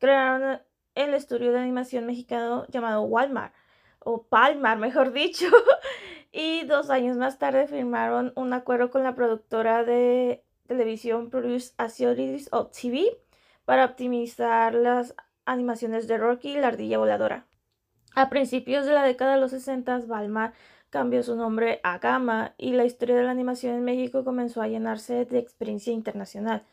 crearon 0.04 0.60
el 0.96 1.14
estudio 1.14 1.54
de 1.54 1.60
animación 1.60 2.06
mexicano 2.06 2.66
llamado 2.68 3.04
Walmart, 3.04 3.54
o 4.00 4.24
Palmar, 4.24 4.78
mejor 4.78 5.14
dicho, 5.14 5.46
y 6.34 6.66
dos 6.66 6.90
años 6.90 7.16
más 7.16 7.40
tarde 7.40 7.68
firmaron 7.68 8.34
un 8.36 8.52
acuerdo 8.52 8.92
con 8.92 9.04
la 9.04 9.16
productora 9.16 9.86
de 9.86 10.44
televisión 10.68 11.30
Produce 11.30 11.74
Series 11.88 12.50
of 12.52 12.72
TV 12.78 13.18
para 13.64 13.86
optimizar 13.86 14.74
las 14.74 15.16
animaciones 15.46 16.10
de 16.10 16.18
Rocky 16.18 16.50
y 16.50 16.60
la 16.60 16.68
ardilla 16.68 16.98
voladora. 16.98 17.48
A 18.14 18.30
principios 18.30 18.86
de 18.86 18.92
la 18.92 19.04
década 19.04 19.36
de 19.36 19.40
los 19.40 19.52
60, 19.52 20.00
Balmar 20.00 20.52
cambió 20.90 21.24
su 21.24 21.38
nombre 21.38 21.80
a 21.82 22.00
Gama 22.00 22.56
y 22.58 22.74
la 22.74 22.84
historia 22.84 23.16
de 23.16 23.24
la 23.24 23.32
animación 23.32 23.76
en 23.76 23.86
México 23.86 24.26
comenzó 24.26 24.62
a 24.62 24.68
llenarse 24.68 25.24
de 25.24 25.40
experiencia 25.40 25.94
internacional. 25.94 26.66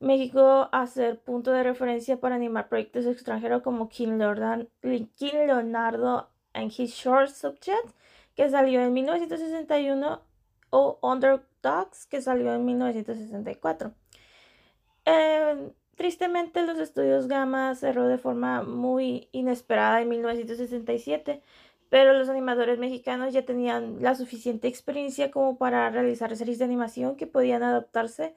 México 0.00 0.68
a 0.70 0.86
ser 0.86 1.18
punto 1.18 1.50
de 1.52 1.64
referencia 1.64 2.20
para 2.20 2.36
animar 2.36 2.68
proyectos 2.68 3.04
extranjeros 3.06 3.62
como 3.62 3.88
King, 3.88 4.18
Leonardo 4.18 6.28
and 6.52 6.72
His 6.76 6.94
Short 6.94 7.30
Subject, 7.30 7.90
que 8.36 8.48
salió 8.48 8.80
en 8.80 8.92
1961, 8.92 10.20
o 10.70 10.98
Underdogs, 11.02 12.06
que 12.06 12.22
salió 12.22 12.54
en 12.54 12.64
1964. 12.64 13.92
Em, 15.04 15.72
tristemente, 15.96 16.62
los 16.62 16.78
estudios 16.78 17.26
Gamma 17.26 17.74
cerró 17.74 18.06
de 18.06 18.18
forma 18.18 18.62
muy 18.62 19.28
inesperada 19.32 20.00
en 20.00 20.10
1967, 20.10 21.42
pero 21.88 22.12
los 22.12 22.28
animadores 22.28 22.78
mexicanos 22.78 23.32
ya 23.32 23.44
tenían 23.44 24.02
la 24.02 24.14
suficiente 24.14 24.68
experiencia 24.68 25.30
como 25.30 25.56
para 25.56 25.90
realizar 25.90 26.36
series 26.36 26.58
de 26.58 26.66
animación 26.66 27.16
que 27.16 27.26
podían 27.26 27.62
adaptarse 27.62 28.34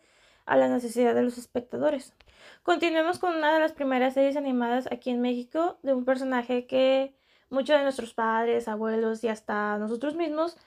a 0.52 0.58
la 0.58 0.68
necesidad 0.68 1.16
de 1.16 1.24
los 1.24 1.38
espectadores. 1.38 2.14
Continuemos 2.64 3.20
con 3.20 3.38
una 3.38 3.54
de 3.54 3.62
las 3.62 3.72
primeras 3.72 4.16
series 4.16 4.36
animadas 4.36 4.86
aquí 4.92 5.10
en 5.10 5.22
México 5.22 5.78
de 5.82 5.94
un 5.94 6.04
personaje 6.04 6.68
que 6.68 7.16
muchos 7.50 7.78
de 7.78 7.84
nuestros 7.84 8.14
padres, 8.14 8.68
abuelos 8.68 9.24
y 9.24 9.30
hasta 9.30 9.78
nosotros 9.78 10.16
mismos 10.16 10.58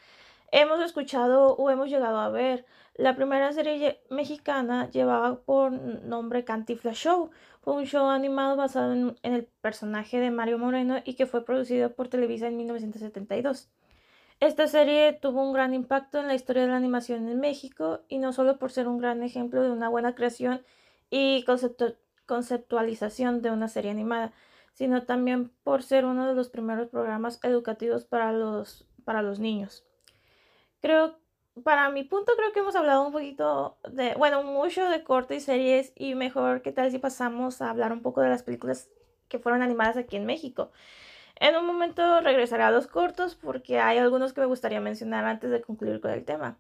hemos 0.53 0.81
escuchado 0.81 1.55
o 1.57 1.69
hemos 1.69 1.91
llegado 1.91 2.19
a 2.19 2.31
ver. 2.31 2.65
La 2.95 3.15
primera 3.15 3.53
serie 3.53 4.01
mexicana 4.09 4.89
llevaba 4.89 5.41
por 5.41 5.73
nombre 5.73 6.45
Cantifla 6.45 6.95
Show. 6.95 7.31
Fue 7.61 7.75
un 7.75 7.85
show 7.85 8.07
animado 8.09 8.57
basado 8.57 8.95
en, 8.95 9.19
el 9.23 9.45
personaje 9.61 10.19
de 10.19 10.31
Mario 10.31 10.59
Moreno 10.59 11.03
y 11.05 11.13
que 11.13 11.27
fue 11.27 11.45
producido 11.45 11.93
por 11.93 12.09
Televisa 12.09 12.47
en 12.47 12.57
1972. 12.57 13.69
Esta 14.45 14.69
serie 14.69 15.15
tuvo 15.15 15.43
un 15.43 15.55
gran 15.55 15.73
impacto 15.73 16.21
en 16.21 16.27
la 16.27 16.35
historia 16.35 16.65
de 16.65 16.69
la 16.69 16.77
animación 16.77 17.27
en 17.31 17.41
México 17.41 18.01
y 18.09 18.19
no 18.19 18.35
solo 18.35 18.59
por 18.59 18.71
ser 18.71 18.89
un 18.89 18.99
gran 18.99 19.23
ejemplo 19.23 19.63
de 19.63 19.71
una 19.71 19.89
buena 19.89 20.15
creación 20.15 20.63
y 21.09 21.47
conceptualización 22.27 23.41
de 23.41 23.51
una 23.51 23.69
serie 23.69 23.91
animada, 23.91 24.35
sino 24.75 25.05
también 25.05 25.49
por 25.63 25.83
ser 25.83 26.05
uno 26.05 26.29
de 26.29 26.35
los 26.35 26.51
primeros 26.51 26.91
programas 26.91 27.41
educativos 27.43 28.05
para 28.05 28.33
los, 28.33 28.87
niños 29.39 29.87
creo, 30.83 31.19
para 31.63 31.89
mi 31.89 32.05
punto, 32.05 32.35
creo 32.37 32.53
que 32.53 32.61
hemos 32.61 32.77
hablado 32.77 33.07
un 33.07 33.13
poquito 33.13 33.79
de, 33.91 34.13
bueno, 34.17 34.43
mucho 34.43 34.91
de 34.91 35.05
cortes 35.05 35.43
y 35.43 35.47
series 35.47 35.93
y 35.97 36.15
mejor, 36.17 36.61
¿qué 36.61 36.71
tal 36.71 36.91
si 36.91 36.99
pasamos 36.99 37.63
a 37.63 37.71
hablar 37.71 37.95
un 37.95 38.03
poco 38.03 38.21
de 38.21 38.29
las 38.29 38.43
películas 38.43 38.91
que 39.29 39.39
fueron 39.39 39.63
animadas 39.63 39.97
aquí 39.97 40.17
en 40.17 40.27
México? 40.27 40.71
En 41.37 41.57
un 41.57 41.67
momento 41.67 42.21
regresaré 42.21 42.63
a 42.63 42.71
los 42.71 42.87
cortos 42.87 43.35
porque 43.35 43.81
hay 43.81 43.99
algunos 43.99 44.33
que 44.33 44.41
me 44.41 44.47
gustaría 44.47 44.81
mencionar 44.81 45.25
antes 45.25 45.51
de 45.51 45.61
concluir 45.61 46.01
con 46.01 46.11
el 46.11 46.25
tema. 46.25 46.59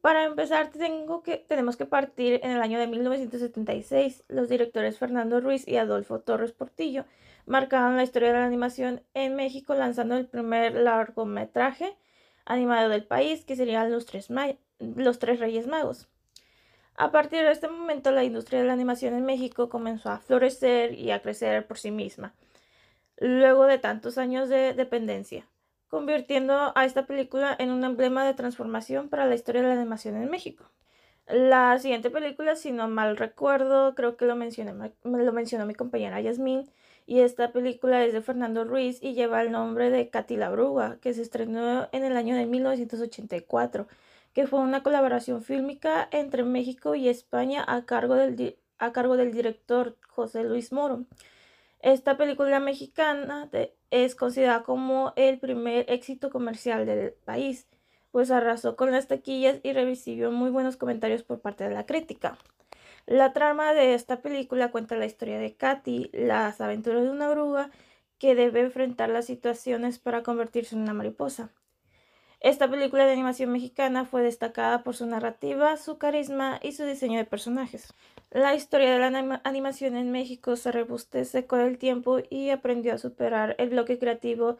Para 0.00 0.24
empezar, 0.24 0.70
tengo 0.70 1.22
que, 1.22 1.36
tenemos 1.36 1.76
que 1.76 1.84
partir 1.84 2.40
en 2.42 2.52
el 2.52 2.62
año 2.62 2.78
de 2.78 2.86
1976. 2.86 4.24
Los 4.28 4.48
directores 4.48 4.98
Fernando 4.98 5.40
Ruiz 5.40 5.68
y 5.68 5.76
Adolfo 5.76 6.20
Torres 6.20 6.52
Portillo 6.52 7.04
marcaron 7.44 7.96
la 7.96 8.02
historia 8.02 8.32
de 8.32 8.38
la 8.38 8.46
animación 8.46 9.02
en 9.12 9.36
México 9.36 9.74
lanzando 9.74 10.16
el 10.16 10.26
primer 10.26 10.74
largometraje 10.74 11.96
animado 12.46 12.88
del 12.88 13.04
país, 13.04 13.44
que 13.44 13.56
serían 13.56 13.92
los 13.92 14.06
tres, 14.06 14.28
los 14.78 15.18
tres 15.18 15.38
Reyes 15.38 15.66
Magos. 15.66 16.08
A 16.96 17.12
partir 17.12 17.42
de 17.42 17.52
este 17.52 17.68
momento, 17.68 18.10
la 18.10 18.24
industria 18.24 18.60
de 18.60 18.66
la 18.66 18.72
animación 18.72 19.14
en 19.14 19.24
México 19.24 19.68
comenzó 19.68 20.10
a 20.10 20.18
florecer 20.18 20.94
y 20.94 21.10
a 21.10 21.20
crecer 21.20 21.66
por 21.66 21.78
sí 21.78 21.90
misma, 21.90 22.34
luego 23.20 23.66
de 23.66 23.78
tantos 23.78 24.18
años 24.18 24.48
de 24.48 24.74
dependencia, 24.74 25.46
convirtiendo 25.88 26.72
a 26.74 26.84
esta 26.84 27.06
película 27.06 27.54
en 27.58 27.70
un 27.70 27.84
emblema 27.84 28.24
de 28.24 28.34
transformación 28.34 29.08
para 29.08 29.26
la 29.26 29.34
historia 29.34 29.62
de 29.62 29.68
la 29.68 29.74
animación 29.74 30.16
en 30.16 30.30
México. 30.30 30.64
La 31.28 31.78
siguiente 31.78 32.10
película, 32.10 32.56
si 32.56 32.72
no 32.72 32.88
mal 32.88 33.16
recuerdo, 33.16 33.94
creo 33.94 34.16
que 34.16 34.24
lo, 34.24 34.34
mencioné, 34.34 34.72
lo 35.04 35.32
mencionó 35.32 35.66
mi 35.66 35.74
compañera 35.74 36.20
Yasmín, 36.20 36.68
y 37.06 37.20
esta 37.20 37.52
película 37.52 38.04
es 38.04 38.12
de 38.12 38.22
Fernando 38.22 38.64
Ruiz 38.64 39.02
y 39.02 39.14
lleva 39.14 39.42
el 39.42 39.52
nombre 39.52 39.90
de 39.90 40.08
Katy 40.08 40.36
la 40.36 40.50
Bruga, 40.50 40.98
que 41.00 41.12
se 41.12 41.22
estrenó 41.22 41.88
en 41.92 42.04
el 42.04 42.16
año 42.16 42.34
de 42.36 42.46
1984, 42.46 43.86
que 44.32 44.46
fue 44.46 44.60
una 44.60 44.82
colaboración 44.82 45.42
fílmica 45.42 46.08
entre 46.10 46.42
México 46.44 46.94
y 46.94 47.08
España 47.08 47.64
a 47.66 47.84
cargo 47.84 48.14
del, 48.14 48.56
a 48.78 48.92
cargo 48.92 49.16
del 49.16 49.32
director 49.32 49.96
José 50.08 50.44
Luis 50.44 50.72
Moro. 50.72 51.04
Esta 51.82 52.18
película 52.18 52.60
mexicana 52.60 53.48
es 53.90 54.14
considerada 54.14 54.62
como 54.64 55.14
el 55.16 55.38
primer 55.38 55.90
éxito 55.90 56.30
comercial 56.30 56.84
del 56.84 57.12
país, 57.24 57.68
pues 58.10 58.30
arrasó 58.30 58.76
con 58.76 58.90
las 58.90 59.08
taquillas 59.08 59.60
y 59.62 59.72
recibió 59.72 60.30
muy 60.30 60.50
buenos 60.50 60.76
comentarios 60.76 61.22
por 61.22 61.40
parte 61.40 61.64
de 61.64 61.70
la 61.70 61.86
crítica. 61.86 62.38
La 63.06 63.32
trama 63.32 63.72
de 63.72 63.94
esta 63.94 64.20
película 64.20 64.70
cuenta 64.70 64.94
la 64.96 65.06
historia 65.06 65.38
de 65.38 65.56
Katy, 65.56 66.10
las 66.12 66.60
aventuras 66.60 67.02
de 67.02 67.10
una 67.10 67.30
bruja 67.30 67.70
que 68.18 68.34
debe 68.34 68.60
enfrentar 68.60 69.08
las 69.08 69.24
situaciones 69.24 69.98
para 69.98 70.22
convertirse 70.22 70.74
en 70.76 70.82
una 70.82 70.92
mariposa. 70.92 71.50
Esta 72.40 72.70
película 72.70 73.04
de 73.04 73.12
animación 73.12 73.52
mexicana 73.52 74.06
fue 74.06 74.22
destacada 74.22 74.82
por 74.82 74.96
su 74.96 75.04
narrativa, 75.04 75.76
su 75.76 75.98
carisma 75.98 76.58
y 76.62 76.72
su 76.72 76.84
diseño 76.84 77.18
de 77.18 77.26
personajes. 77.26 77.92
La 78.30 78.54
historia 78.54 78.90
de 78.90 78.98
la 78.98 79.40
animación 79.44 79.94
en 79.94 80.10
México 80.10 80.56
se 80.56 80.72
rebustece 80.72 81.46
con 81.46 81.60
el 81.60 81.76
tiempo 81.76 82.20
y 82.30 82.48
aprendió 82.48 82.94
a 82.94 82.98
superar 82.98 83.56
el 83.58 83.68
bloque 83.68 83.98
creativo 83.98 84.56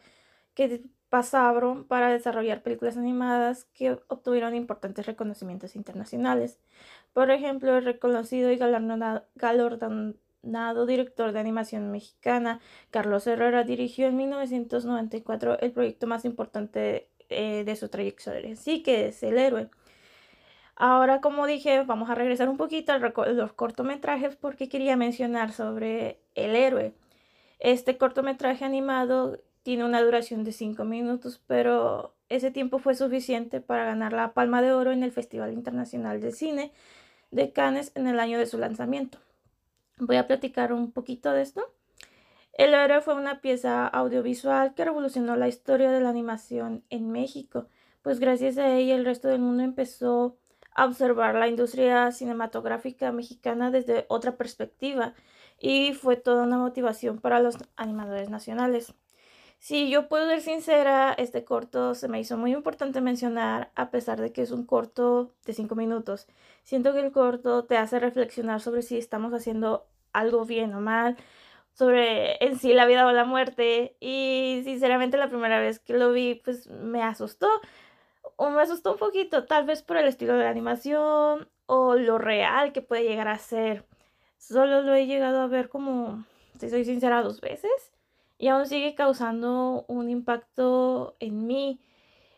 que 0.53 0.83
pasaron 1.09 1.85
para 1.85 2.09
desarrollar 2.09 2.61
películas 2.61 2.97
animadas 2.97 3.65
que 3.73 3.97
obtuvieron 4.09 4.53
importantes 4.53 5.07
reconocimientos 5.07 5.75
internacionales. 5.75 6.59
Por 7.13 7.31
ejemplo, 7.31 7.77
el 7.77 7.85
reconocido 7.85 8.51
y 8.51 8.57
galardonado, 8.57 9.25
director 10.85 11.31
de 11.31 11.39
animación 11.39 11.91
mexicana, 11.91 12.59
Carlos 12.91 13.25
Herrera, 13.25 13.63
dirigió 13.63 14.07
en 14.07 14.17
1994 14.17 15.59
el 15.59 15.71
proyecto 15.71 16.05
más 16.07 16.25
importante 16.25 17.10
eh, 17.31 17.63
de 17.65 17.75
su 17.75 17.89
trayectoria, 17.89 18.55
sí 18.55 18.83
que 18.83 19.07
es 19.07 19.23
El 19.23 19.37
Héroe. 19.37 19.69
Ahora, 20.75 21.21
como 21.21 21.45
dije, 21.45 21.83
vamos 21.83 22.09
a 22.09 22.15
regresar 22.15 22.49
un 22.49 22.57
poquito 22.57 22.91
a 22.91 22.97
los 22.97 23.53
cortometrajes 23.53 24.35
porque 24.35 24.69
quería 24.69 24.95
mencionar 24.95 25.51
sobre 25.51 26.19
El 26.35 26.55
Héroe. 26.55 26.93
Este 27.59 27.97
cortometraje 27.97 28.65
animado 28.65 29.39
tiene 29.63 29.85
una 29.85 30.01
duración 30.01 30.43
de 30.43 30.51
5 30.51 30.83
minutos, 30.83 31.41
pero 31.45 32.15
ese 32.29 32.49
tiempo 32.49 32.79
fue 32.79 32.95
suficiente 32.95 33.61
para 33.61 33.85
ganar 33.85 34.13
la 34.13 34.33
Palma 34.33 34.61
de 34.61 34.71
Oro 34.71 34.91
en 34.91 35.03
el 35.03 35.11
Festival 35.11 35.53
Internacional 35.53 36.21
de 36.21 36.31
Cine 36.31 36.71
de 37.29 37.51
Cannes 37.51 37.91
en 37.95 38.07
el 38.07 38.19
año 38.19 38.39
de 38.39 38.45
su 38.45 38.57
lanzamiento. 38.57 39.19
Voy 39.97 40.15
a 40.15 40.27
platicar 40.27 40.73
un 40.73 40.91
poquito 40.91 41.31
de 41.31 41.43
esto. 41.43 41.61
El 42.61 42.75
héroe 42.75 43.01
fue 43.01 43.15
una 43.15 43.41
pieza 43.41 43.87
audiovisual 43.87 44.75
que 44.75 44.85
revolucionó 44.85 45.35
la 45.35 45.47
historia 45.47 45.89
de 45.89 45.99
la 45.99 46.09
animación 46.09 46.83
en 46.91 47.11
México, 47.11 47.65
pues 48.03 48.19
gracias 48.19 48.59
a 48.59 48.69
ella 48.75 48.93
el 48.93 49.03
resto 49.03 49.29
del 49.29 49.39
mundo 49.39 49.63
empezó 49.63 50.37
a 50.75 50.85
observar 50.85 51.33
la 51.33 51.47
industria 51.47 52.11
cinematográfica 52.11 53.11
mexicana 53.11 53.71
desde 53.71 54.05
otra 54.09 54.37
perspectiva 54.37 55.15
y 55.59 55.95
fue 55.95 56.17
toda 56.17 56.43
una 56.43 56.59
motivación 56.59 57.17
para 57.17 57.39
los 57.39 57.57
animadores 57.77 58.29
nacionales. 58.29 58.93
Si 59.57 59.89
yo 59.89 60.07
puedo 60.07 60.29
ser 60.29 60.41
sincera, 60.41 61.13
este 61.13 61.43
corto 61.43 61.95
se 61.95 62.09
me 62.09 62.19
hizo 62.19 62.37
muy 62.37 62.53
importante 62.53 63.01
mencionar 63.01 63.71
a 63.73 63.89
pesar 63.89 64.21
de 64.21 64.33
que 64.33 64.43
es 64.43 64.51
un 64.51 64.67
corto 64.67 65.33
de 65.47 65.53
5 65.53 65.73
minutos. 65.73 66.27
Siento 66.63 66.93
que 66.93 66.99
el 66.99 67.11
corto 67.11 67.65
te 67.65 67.77
hace 67.77 67.99
reflexionar 67.99 68.61
sobre 68.61 68.83
si 68.83 68.99
estamos 68.99 69.33
haciendo 69.33 69.87
algo 70.13 70.45
bien 70.45 70.75
o 70.75 70.79
mal, 70.81 71.17
sobre 71.73 72.43
en 72.43 72.57
sí 72.57 72.73
la 72.73 72.85
vida 72.85 73.05
o 73.07 73.11
la 73.11 73.25
muerte. 73.25 73.95
Y 73.99 74.61
sinceramente 74.63 75.17
la 75.17 75.29
primera 75.29 75.59
vez 75.59 75.79
que 75.79 75.93
lo 75.93 76.11
vi, 76.11 76.35
pues 76.35 76.67
me 76.67 77.03
asustó. 77.03 77.49
O 78.35 78.49
me 78.49 78.61
asustó 78.61 78.93
un 78.93 78.97
poquito, 78.97 79.45
tal 79.45 79.65
vez 79.65 79.83
por 79.83 79.97
el 79.97 80.07
estilo 80.07 80.33
de 80.33 80.43
la 80.43 80.49
animación 80.49 81.49
o 81.67 81.95
lo 81.95 82.17
real 82.17 82.73
que 82.73 82.81
puede 82.81 83.03
llegar 83.03 83.27
a 83.27 83.37
ser. 83.37 83.85
Solo 84.37 84.81
lo 84.81 84.93
he 84.95 85.05
llegado 85.05 85.41
a 85.41 85.47
ver 85.47 85.69
como, 85.69 86.25
si 86.59 86.69
soy 86.69 86.85
sincera, 86.85 87.21
dos 87.21 87.41
veces. 87.41 87.71
Y 88.37 88.47
aún 88.47 88.65
sigue 88.65 88.95
causando 88.95 89.85
un 89.87 90.09
impacto 90.09 91.15
en 91.19 91.45
mí. 91.45 91.79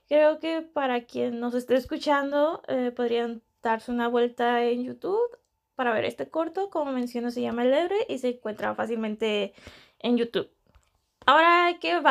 Creo 0.10 0.39
que 0.39 0.62
para 0.62 1.06
quien 1.06 1.39
nos 1.39 1.54
esté 1.56 1.76
escuchando, 1.76 2.62
eh, 2.67 2.91
podrían 2.96 3.41
darse 3.62 3.91
una 3.91 4.10
vuelta 4.10 4.63
en 4.65 4.84
YouTube 4.84 5.38
para 5.76 5.94
ver 5.94 6.06
este 6.06 6.30
corto. 6.30 6.70
Como 6.70 6.92
menciono, 6.92 7.32
se 7.32 7.42
llama 7.42 7.64
El 7.64 7.74
Héroe 7.74 8.06
y 8.10 8.18
se 8.20 8.30
encuentra 8.30 8.76
fácilmente 8.76 9.54
en 10.00 10.18
YouTube. 10.18 10.50
Ahora 11.26 11.68
hay 11.68 11.76
que 11.80 12.02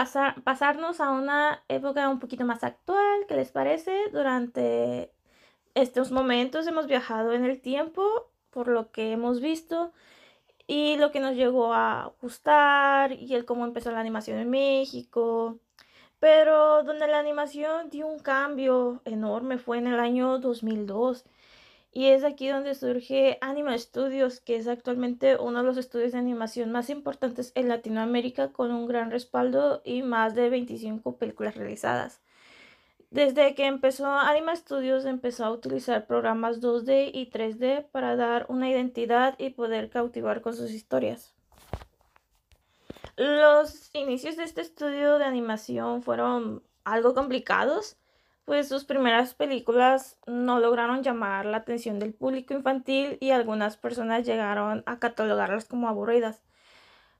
pasarnos 0.45 1.01
a 1.01 1.11
una 1.11 1.63
época 1.69 2.09
un 2.09 2.19
poquito 2.19 2.45
más 2.45 2.65
actual. 2.65 3.27
¿Qué 3.29 3.37
les 3.37 3.51
parece? 3.51 3.93
Durante 4.11 5.13
estos 5.75 6.13
momentos 6.13 6.67
hemos 6.67 6.87
viajado 6.87 7.33
en 7.33 7.45
el 7.45 7.61
tiempo 7.61 8.31
por 8.51 8.69
lo 8.69 8.91
que 8.91 9.13
hemos 9.13 9.41
visto 9.41 9.93
y 10.67 10.97
lo 10.97 11.11
que 11.11 11.21
nos 11.21 11.35
llegó 11.35 11.75
a 11.75 12.13
gustar 12.23 13.13
y 13.13 13.35
el 13.35 13.45
cómo 13.45 13.65
empezó 13.67 13.91
la 13.91 14.01
animación 14.01 14.39
en 14.39 14.51
México. 14.51 15.59
Pero 16.19 16.83
donde 16.85 17.07
la 17.07 17.19
animación 17.19 17.91
dio 17.91 18.07
un 18.07 18.21
cambio 18.21 19.03
enorme 19.05 19.59
fue 19.59 19.79
en 19.79 19.89
el 19.89 20.01
año 20.01 20.39
2002 20.39 21.25
y 21.93 22.07
es 22.07 22.25
aquí 22.25 22.49
donde 22.49 22.75
surge 22.75 23.37
Anima 23.43 23.77
Studios, 23.77 24.41
que 24.41 24.57
es 24.57 24.67
actualmente 24.67 25.37
uno 25.37 25.59
de 25.59 25.65
los 25.65 25.77
estudios 25.77 26.13
de 26.13 26.19
animación 26.19 26.73
más 26.73 26.89
importantes 26.89 27.53
en 27.55 27.69
Latinoamérica, 27.69 28.51
con 28.51 28.71
un 28.71 28.87
gran 28.87 29.11
respaldo 29.11 29.83
y 29.85 30.03
más 30.03 30.35
de 30.35 30.49
25 30.49 31.19
películas 31.19 31.55
realizadas. 31.55 32.23
Desde 33.11 33.55
que 33.55 33.67
empezó 33.67 34.07
Anima 34.07 34.57
Studios 34.57 35.05
empezó 35.05 35.45
a 35.45 35.51
utilizar 35.51 36.07
programas 36.07 36.63
2D 36.63 37.11
y 37.13 37.31
3D 37.31 37.87
para 37.91 38.17
dar 38.17 38.47
una 38.49 38.71
identidad 38.71 39.35
y 39.39 39.51
poder 39.51 39.91
cautivar 39.91 40.41
con 40.41 40.57
sus 40.57 40.71
historias. 40.71 41.35
Los 43.17 43.95
inicios 43.95 44.39
de 44.39 44.45
este 44.45 44.63
estudio 44.63 45.19
de 45.19 45.27
animación 45.27 46.03
fueron 46.03 46.63
algo 46.85 47.13
complicados, 47.13 47.99
pues 48.45 48.69
sus 48.69 48.85
primeras 48.85 49.35
películas 49.35 50.19
no 50.27 50.59
lograron 50.59 51.03
llamar 51.03 51.47
la 51.47 51.59
atención 51.59 51.99
del 51.99 52.13
público 52.13 52.55
infantil 52.55 53.19
y 53.21 53.31
algunas 53.31 53.77
personas 53.77 54.27
llegaron 54.27 54.83
a 54.87 54.99
catalogarlas 54.99 55.65
como 55.65 55.89
aburridas. 55.89 56.43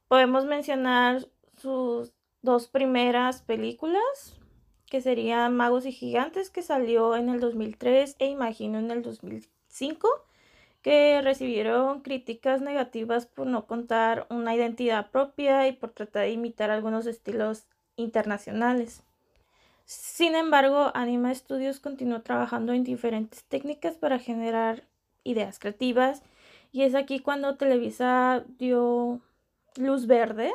Podemos 0.09 0.45
mencionar 0.45 1.27
sus 1.57 2.13
dos 2.43 2.69
primeras 2.69 3.43
películas, 3.43 4.39
que 4.87 5.01
serían 5.01 5.57
Magos 5.57 5.87
y 5.87 5.93
Gigantes, 5.93 6.51
que 6.51 6.63
salió 6.63 7.17
en 7.17 7.29
el 7.31 7.41
2003 7.41 8.17
e 8.19 8.27
Imagino 8.27 8.79
en 8.79 8.91
el 8.91 9.03
2005, 9.03 10.09
que 10.83 11.23
recibieron 11.23 12.01
críticas 12.01 12.61
negativas 12.61 13.27
por 13.27 13.47
no 13.47 13.67
contar 13.67 14.27
una 14.29 14.55
identidad 14.55 15.11
propia 15.11 15.69
y 15.69 15.73
por 15.73 15.93
tratar 15.93 16.25
de 16.25 16.33
imitar 16.33 16.71
algunos 16.71 17.07
estilos 17.07 17.67
internacionales. 17.97 19.05
Sin 19.85 20.35
embargo, 20.35 20.91
Anima 20.95 21.35
Studios 21.35 21.81
continuó 21.81 22.23
trabajando 22.23 22.73
en 22.73 22.85
diferentes 22.85 23.45
técnicas 23.45 23.97
para 23.97 24.19
generar 24.19 24.85
ideas 25.25 25.59
creativas 25.59 26.23
y 26.73 26.83
es 26.83 26.95
aquí 26.95 27.21
cuando 27.21 27.57
Televisa 27.57 28.45
dio 28.59 29.21
luz 29.77 30.07
verde, 30.07 30.53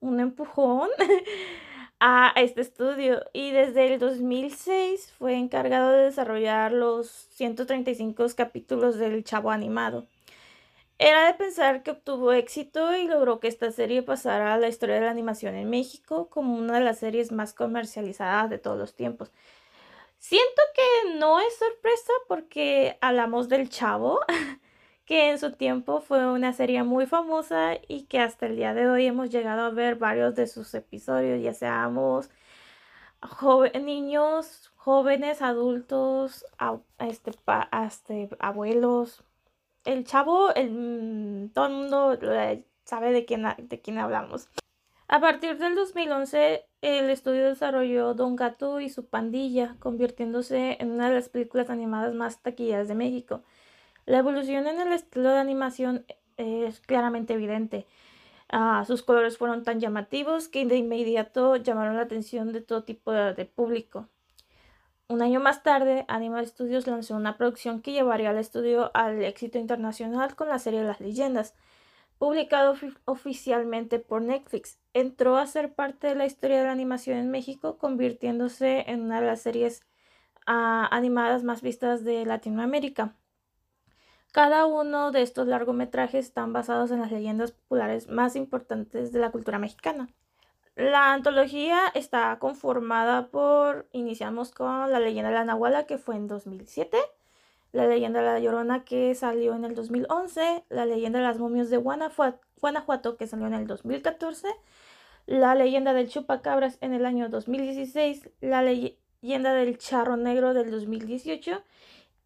un 0.00 0.20
empujón 0.20 0.88
a 2.00 2.32
este 2.36 2.62
estudio 2.62 3.22
y 3.34 3.50
desde 3.50 3.92
el 3.92 3.98
2006 3.98 5.12
fue 5.18 5.34
encargado 5.34 5.90
de 5.92 6.04
desarrollar 6.04 6.72
los 6.72 7.08
135 7.08 8.26
capítulos 8.34 8.96
del 8.96 9.22
Chavo 9.22 9.50
Animado. 9.50 10.06
Era 11.02 11.26
de 11.26 11.32
pensar 11.34 11.82
que 11.82 11.92
obtuvo 11.92 12.30
éxito 12.32 12.94
y 12.94 13.08
logró 13.08 13.40
que 13.40 13.48
esta 13.48 13.72
serie 13.72 14.02
pasara 14.02 14.52
a 14.52 14.58
la 14.58 14.68
historia 14.68 14.96
de 14.96 15.00
la 15.00 15.10
animación 15.10 15.54
en 15.54 15.70
México 15.70 16.28
como 16.28 16.54
una 16.54 16.74
de 16.74 16.84
las 16.84 16.98
series 16.98 17.32
más 17.32 17.54
comercializadas 17.54 18.50
de 18.50 18.58
todos 18.58 18.76
los 18.76 18.94
tiempos. 18.94 19.32
Siento 20.18 20.60
que 20.74 21.14
no 21.18 21.40
es 21.40 21.56
sorpresa 21.56 22.12
porque 22.28 22.98
hablamos 23.00 23.48
del 23.48 23.70
Chavo, 23.70 24.20
que 25.06 25.30
en 25.30 25.38
su 25.38 25.52
tiempo 25.52 26.02
fue 26.02 26.30
una 26.30 26.52
serie 26.52 26.82
muy 26.82 27.06
famosa 27.06 27.76
y 27.88 28.02
que 28.04 28.18
hasta 28.20 28.44
el 28.44 28.56
día 28.56 28.74
de 28.74 28.86
hoy 28.90 29.06
hemos 29.06 29.30
llegado 29.30 29.62
a 29.62 29.70
ver 29.70 29.96
varios 29.96 30.34
de 30.34 30.46
sus 30.46 30.74
episodios, 30.74 31.42
ya 31.42 31.54
seamos 31.54 32.28
niños, 33.82 34.70
jóvenes, 34.76 35.40
adultos, 35.40 36.44
este, 36.98 37.32
este, 37.86 38.28
abuelos, 38.38 39.24
el 39.84 40.04
chavo, 40.04 40.54
el, 40.54 40.70
mm, 40.70 41.48
todo 41.50 41.66
el 41.66 41.72
mundo 41.72 42.18
sabe 42.84 43.12
de 43.12 43.24
quién, 43.24 43.44
de 43.58 43.80
quién 43.80 43.98
hablamos. 43.98 44.48
A 45.08 45.20
partir 45.20 45.58
del 45.58 45.74
2011, 45.74 46.64
el 46.82 47.10
estudio 47.10 47.48
desarrolló 47.48 48.14
Don 48.14 48.36
Gato 48.36 48.80
y 48.80 48.88
su 48.88 49.06
pandilla, 49.06 49.76
convirtiéndose 49.80 50.76
en 50.80 50.92
una 50.92 51.08
de 51.08 51.16
las 51.16 51.28
películas 51.28 51.68
animadas 51.68 52.14
más 52.14 52.42
taquilleras 52.42 52.86
de 52.86 52.94
México. 52.94 53.42
La 54.06 54.18
evolución 54.18 54.66
en 54.68 54.80
el 54.80 54.92
estilo 54.92 55.30
de 55.30 55.38
animación 55.38 56.06
es 56.36 56.80
claramente 56.80 57.34
evidente. 57.34 57.86
Ah, 58.48 58.84
sus 58.86 59.02
colores 59.02 59.38
fueron 59.38 59.62
tan 59.62 59.80
llamativos 59.80 60.48
que 60.48 60.66
de 60.66 60.76
inmediato 60.76 61.56
llamaron 61.56 61.96
la 61.96 62.02
atención 62.02 62.52
de 62.52 62.60
todo 62.60 62.84
tipo 62.84 63.12
de, 63.12 63.44
público. 63.44 64.08
Un 65.10 65.22
año 65.22 65.40
más 65.40 65.64
tarde, 65.64 66.04
Animal 66.06 66.46
Studios 66.46 66.86
lanzó 66.86 67.16
una 67.16 67.36
producción 67.36 67.82
que 67.82 67.90
llevaría 67.90 68.30
al 68.30 68.38
estudio 68.38 68.92
al 68.94 69.24
éxito 69.24 69.58
internacional 69.58 70.36
con 70.36 70.48
la 70.48 70.60
serie 70.60 70.84
Las 70.84 71.00
Leyendas, 71.00 71.56
publicado 72.16 72.76
oficialmente 73.06 73.98
por 73.98 74.22
Netflix. 74.22 74.78
Entró 74.94 75.36
a 75.36 75.48
ser 75.48 75.74
parte 75.74 76.06
de 76.06 76.14
la 76.14 76.26
historia 76.26 76.58
de 76.58 76.66
la 76.66 76.70
animación 76.70 77.18
en 77.18 77.28
México, 77.28 77.76
convirtiéndose 77.76 78.84
en 78.86 79.00
una 79.02 79.20
de 79.20 79.26
las 79.26 79.42
series 79.42 79.82
ah, 80.46 80.86
animadas 80.92 81.42
más 81.42 81.60
vistas 81.60 82.04
de 82.04 82.24
Latinoamérica. 82.24 83.16
Cada 84.30 84.64
uno 84.66 85.10
de 85.10 85.22
estos 85.22 85.48
largometrajes 85.48 86.26
están 86.26 86.52
basados 86.52 86.92
en 86.92 87.00
las 87.00 87.10
leyendas 87.10 87.50
populares 87.50 88.08
más 88.08 88.36
importantes 88.36 89.10
de 89.10 89.18
la 89.18 89.32
cultura 89.32 89.58
mexicana. 89.58 90.08
La 90.80 91.12
antología 91.12 91.78
está 91.92 92.38
conformada 92.38 93.26
por, 93.26 93.86
iniciamos 93.92 94.50
con 94.50 94.90
la 94.90 94.98
leyenda 94.98 95.28
de 95.28 95.34
la 95.34 95.44
Nahuala 95.44 95.84
que 95.84 95.98
fue 95.98 96.16
en 96.16 96.26
2007, 96.26 96.96
la 97.72 97.86
leyenda 97.86 98.20
de 98.20 98.26
la 98.26 98.40
Llorona 98.40 98.82
que 98.82 99.14
salió 99.14 99.54
en 99.54 99.66
el 99.66 99.74
2011, 99.74 100.64
la 100.70 100.86
leyenda 100.86 101.18
de 101.18 101.26
las 101.26 101.38
momios 101.38 101.68
de 101.68 101.76
Guanajuato 101.76 103.18
que 103.18 103.26
salió 103.26 103.46
en 103.46 103.52
el 103.52 103.66
2014, 103.66 104.48
la 105.26 105.54
leyenda 105.54 105.92
del 105.92 106.08
chupacabras 106.08 106.78
en 106.80 106.94
el 106.94 107.04
año 107.04 107.28
2016, 107.28 108.30
la 108.40 108.62
leyenda 108.62 109.52
del 109.52 109.76
charro 109.76 110.16
negro 110.16 110.54
del 110.54 110.70
2018 110.70 111.62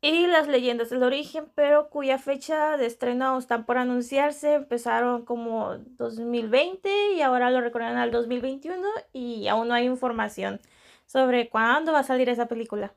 y 0.04 0.26
las 0.26 0.48
leyendas 0.48 0.90
del 0.90 1.02
origen, 1.02 1.46
pero 1.54 1.88
cuya 1.88 2.18
fecha 2.18 2.76
de 2.76 2.84
estreno 2.84 3.38
están 3.38 3.64
por 3.64 3.78
anunciarse. 3.78 4.52
Empezaron 4.52 5.24
como 5.24 5.78
2020 5.78 7.14
y 7.14 7.22
ahora 7.22 7.50
lo 7.50 7.62
recorren 7.62 7.96
al 7.96 8.10
2021 8.10 8.86
y 9.14 9.48
aún 9.48 9.68
no 9.68 9.72
hay 9.72 9.86
información 9.86 10.60
sobre 11.06 11.48
cuándo 11.48 11.92
va 11.92 12.00
a 12.00 12.04
salir 12.04 12.28
esa 12.28 12.48
película. 12.48 12.92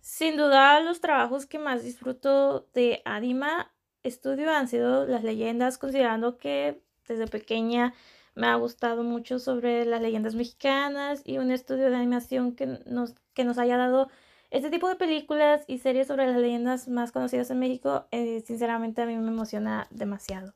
Sin 0.00 0.36
duda, 0.36 0.78
los 0.78 1.00
trabajos 1.00 1.44
que 1.44 1.58
más 1.58 1.82
disfruto 1.82 2.68
de 2.72 3.02
Anima 3.04 3.72
Studio 4.06 4.52
han 4.52 4.68
sido 4.68 5.06
las 5.06 5.24
leyendas, 5.24 5.76
considerando 5.76 6.38
que 6.38 6.80
desde 7.08 7.26
pequeña 7.26 7.94
me 8.36 8.46
ha 8.46 8.54
gustado 8.54 9.02
mucho 9.02 9.40
sobre 9.40 9.84
las 9.84 10.00
leyendas 10.00 10.36
mexicanas 10.36 11.20
y 11.24 11.38
un 11.38 11.50
estudio 11.50 11.90
de 11.90 11.96
animación 11.96 12.54
que 12.54 12.78
nos, 12.86 13.16
que 13.34 13.42
nos 13.42 13.58
haya 13.58 13.76
dado 13.76 14.08
este 14.50 14.70
tipo 14.70 14.88
de 14.88 14.96
películas 14.96 15.64
y 15.66 15.78
series 15.78 16.06
sobre 16.06 16.26
las 16.26 16.36
leyendas 16.36 16.88
más 16.88 17.12
conocidas 17.12 17.50
en 17.50 17.58
México, 17.58 18.06
eh, 18.10 18.42
sinceramente 18.46 19.02
a 19.02 19.06
mí 19.06 19.16
me 19.16 19.28
emociona 19.28 19.86
demasiado. 19.90 20.54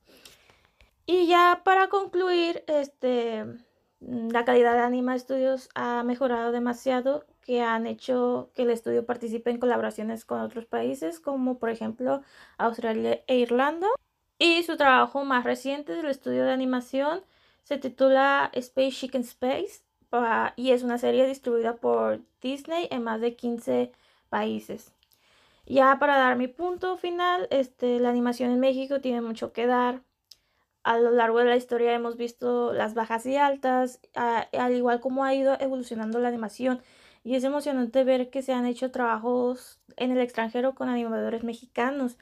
Y 1.05 1.27
ya 1.27 1.61
para 1.65 1.89
concluir, 1.89 2.65
este, 2.69 3.45
la 4.01 4.45
calidad 4.45 4.75
de 4.75 4.81
Anima 4.81 5.19
Studios 5.19 5.69
ha 5.75 6.03
mejorado 6.05 6.53
demasiado, 6.53 7.27
que 7.43 7.61
han 7.61 7.87
hecho 7.87 8.51
que 8.55 8.63
el 8.63 8.71
estudio 8.71 9.05
participe 9.05 9.51
en 9.51 9.59
colaboraciones 9.59 10.25
con 10.25 10.41
otros 10.41 10.65
países, 10.65 11.21
como 11.21 11.59
por 11.59 11.71
ejemplo 11.71 12.23
Australia 12.57 13.23
e 13.27 13.39
Irlanda. 13.39 13.89
Y 14.39 14.63
su 14.63 14.77
trabajo 14.77 15.25
más 15.25 15.45
reciente 15.45 15.93
del 15.93 16.07
estudio 16.07 16.45
de 16.45 16.53
animación 16.53 17.23
se 17.65 17.79
titula 17.79 18.51
Space 18.55 18.93
Chicken 18.93 19.23
Space 19.23 19.83
y 20.57 20.73
es 20.73 20.83
una 20.83 20.99
serie 20.99 21.27
distribuida 21.27 21.77
por 21.77 22.21
Disney 22.41 22.89
en 22.91 23.03
más 23.03 23.21
de 23.21 23.35
15 23.35 23.93
países. 24.29 24.93
Ya 25.67 25.99
para 25.99 26.17
dar 26.17 26.37
mi 26.37 26.49
punto 26.49 26.97
final, 26.97 27.49
este, 27.51 27.99
la 28.01 28.11
animación 28.11 28.51
en 28.51 28.61
México 28.61 29.01
tiene 29.01 29.21
mucho 29.23 29.53
que 29.53 29.67
dar. 29.67 30.03
A 30.85 30.99
lo 30.99 31.11
largo 31.13 31.39
de 31.39 31.47
la 31.47 31.57
historia 31.57 31.95
hemos 31.95 32.17
visto 32.17 32.73
las 32.73 32.95
bajas 32.95 33.25
y 33.27 33.37
altas, 33.37 34.01
al 34.15 34.75
igual 34.75 35.01
como 35.01 35.25
ha 35.25 35.35
ido 35.35 35.57
evolucionando 35.61 36.19
la 36.19 36.29
animación. 36.29 36.83
Y 37.25 37.37
es 37.37 37.45
emocionante 37.45 38.05
ver 38.05 38.31
que 38.31 38.43
se 38.43 38.53
han 38.53 38.67
hecho 38.67 38.91
trabajos 38.91 39.81
en 39.97 40.11
el 40.11 40.19
extranjero 40.21 40.75
con 40.75 40.89
animadores 40.89 41.45
mexicanos. 41.45 42.19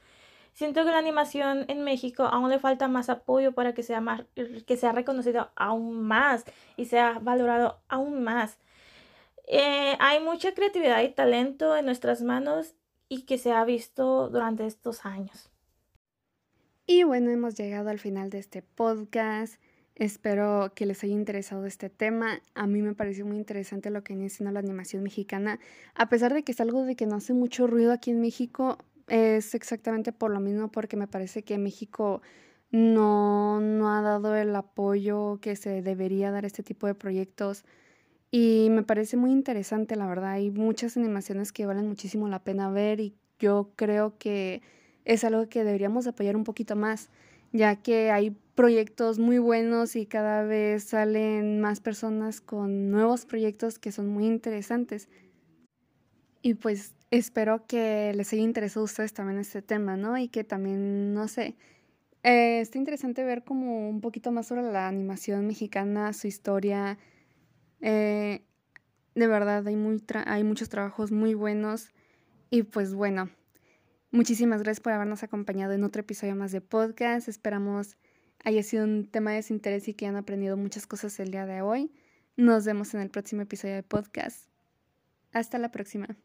Siento 0.52 0.84
que 0.84 0.90
la 0.90 0.98
animación 0.98 1.64
en 1.68 1.82
México 1.82 2.24
aún 2.24 2.50
le 2.50 2.58
falta 2.58 2.88
más 2.88 3.08
apoyo 3.08 3.52
para 3.52 3.72
que 3.74 3.82
sea, 3.82 4.00
más, 4.00 4.24
que 4.66 4.76
sea 4.76 4.92
reconocido 4.92 5.50
aún 5.56 6.02
más 6.02 6.44
y 6.76 6.86
sea 6.86 7.18
valorado 7.20 7.80
aún 7.88 8.22
más. 8.22 8.58
Eh, 9.46 9.96
hay 9.98 10.20
mucha 10.22 10.54
creatividad 10.54 11.02
y 11.02 11.08
talento 11.08 11.76
en 11.76 11.86
nuestras 11.86 12.22
manos 12.22 12.74
y 13.08 13.22
que 13.22 13.38
se 13.38 13.52
ha 13.52 13.64
visto 13.64 14.28
durante 14.28 14.66
estos 14.66 15.04
años. 15.04 15.50
Y 16.86 17.04
bueno, 17.04 17.30
hemos 17.30 17.56
llegado 17.56 17.90
al 17.90 17.98
final 17.98 18.30
de 18.30 18.38
este 18.38 18.62
podcast. 18.62 19.60
Espero 19.94 20.72
que 20.74 20.86
les 20.86 21.04
haya 21.04 21.12
interesado 21.12 21.66
este 21.66 21.90
tema. 21.90 22.40
A 22.54 22.66
mí 22.66 22.80
me 22.80 22.94
pareció 22.94 23.26
muy 23.26 23.36
interesante 23.36 23.90
lo 23.90 24.02
que 24.02 24.14
viene 24.14 24.30
siendo 24.30 24.52
la 24.52 24.60
animación 24.60 25.02
mexicana. 25.02 25.60
A 25.94 26.08
pesar 26.08 26.32
de 26.32 26.42
que 26.42 26.52
es 26.52 26.60
algo 26.60 26.84
de 26.84 26.96
que 26.96 27.06
no 27.06 27.16
hace 27.16 27.34
mucho 27.34 27.66
ruido 27.66 27.92
aquí 27.92 28.10
en 28.10 28.20
México, 28.20 28.78
es 29.10 29.54
exactamente 29.54 30.12
por 30.12 30.30
lo 30.30 30.40
mismo, 30.40 30.70
porque 30.70 30.96
me 30.96 31.08
parece 31.08 31.42
que 31.42 31.58
México 31.58 32.22
no, 32.70 33.60
no 33.60 33.92
ha 33.92 34.00
dado 34.02 34.36
el 34.36 34.54
apoyo 34.54 35.38
que 35.40 35.56
se 35.56 35.82
debería 35.82 36.30
dar 36.30 36.44
a 36.44 36.46
este 36.46 36.62
tipo 36.62 36.86
de 36.86 36.94
proyectos. 36.94 37.64
Y 38.30 38.68
me 38.70 38.84
parece 38.84 39.16
muy 39.16 39.32
interesante, 39.32 39.96
la 39.96 40.06
verdad. 40.06 40.32
Hay 40.32 40.50
muchas 40.50 40.96
animaciones 40.96 41.52
que 41.52 41.66
valen 41.66 41.88
muchísimo 41.88 42.28
la 42.28 42.44
pena 42.44 42.70
ver 42.70 43.00
y 43.00 43.16
yo 43.40 43.72
creo 43.76 44.16
que 44.18 44.62
es 45.04 45.24
algo 45.24 45.48
que 45.48 45.64
deberíamos 45.64 46.06
apoyar 46.06 46.36
un 46.36 46.44
poquito 46.44 46.76
más, 46.76 47.10
ya 47.52 47.76
que 47.76 48.12
hay 48.12 48.36
proyectos 48.54 49.18
muy 49.18 49.38
buenos 49.38 49.96
y 49.96 50.06
cada 50.06 50.44
vez 50.44 50.84
salen 50.84 51.60
más 51.60 51.80
personas 51.80 52.40
con 52.40 52.90
nuevos 52.90 53.26
proyectos 53.26 53.78
que 53.80 53.90
son 53.90 54.08
muy 54.08 54.26
interesantes. 54.26 55.08
Y 56.42 56.54
pues 56.54 56.94
espero 57.10 57.66
que 57.66 58.12
les 58.14 58.32
haya 58.32 58.42
interesado 58.42 58.82
a 58.82 58.84
ustedes 58.84 59.12
también 59.12 59.38
este 59.38 59.62
tema, 59.62 59.96
¿no? 59.96 60.16
Y 60.18 60.28
que 60.28 60.44
también, 60.44 61.12
no 61.14 61.28
sé, 61.28 61.56
eh, 62.22 62.60
está 62.60 62.78
interesante 62.78 63.24
ver 63.24 63.44
como 63.44 63.88
un 63.88 64.00
poquito 64.00 64.30
más 64.32 64.46
sobre 64.46 64.62
la 64.62 64.88
animación 64.88 65.46
mexicana, 65.46 66.12
su 66.12 66.26
historia. 66.26 66.98
Eh, 67.80 68.44
de 69.14 69.26
verdad, 69.26 69.66
hay, 69.66 69.76
muy 69.76 70.02
hay 70.26 70.44
muchos 70.44 70.68
trabajos 70.68 71.12
muy 71.12 71.34
buenos. 71.34 71.90
Y 72.50 72.64
pues 72.64 72.94
bueno, 72.94 73.30
muchísimas 74.10 74.62
gracias 74.62 74.80
por 74.80 74.92
habernos 74.92 75.22
acompañado 75.22 75.72
en 75.72 75.84
otro 75.84 76.00
episodio 76.00 76.34
más 76.36 76.52
de 76.52 76.60
podcast. 76.60 77.28
Esperamos 77.28 77.96
haya 78.44 78.62
sido 78.62 78.84
un 78.84 79.06
tema 79.06 79.30
de 79.30 79.36
desinterés 79.36 79.88
y 79.88 79.94
que 79.94 80.06
hayan 80.06 80.16
aprendido 80.16 80.56
muchas 80.56 80.86
cosas 80.86 81.18
el 81.20 81.30
día 81.30 81.46
de 81.46 81.62
hoy. 81.62 81.92
Nos 82.36 82.64
vemos 82.64 82.94
en 82.94 83.00
el 83.00 83.10
próximo 83.10 83.42
episodio 83.42 83.74
de 83.74 83.82
podcast. 83.82 84.48
Hasta 85.32 85.58
la 85.58 85.70
próxima. 85.70 86.16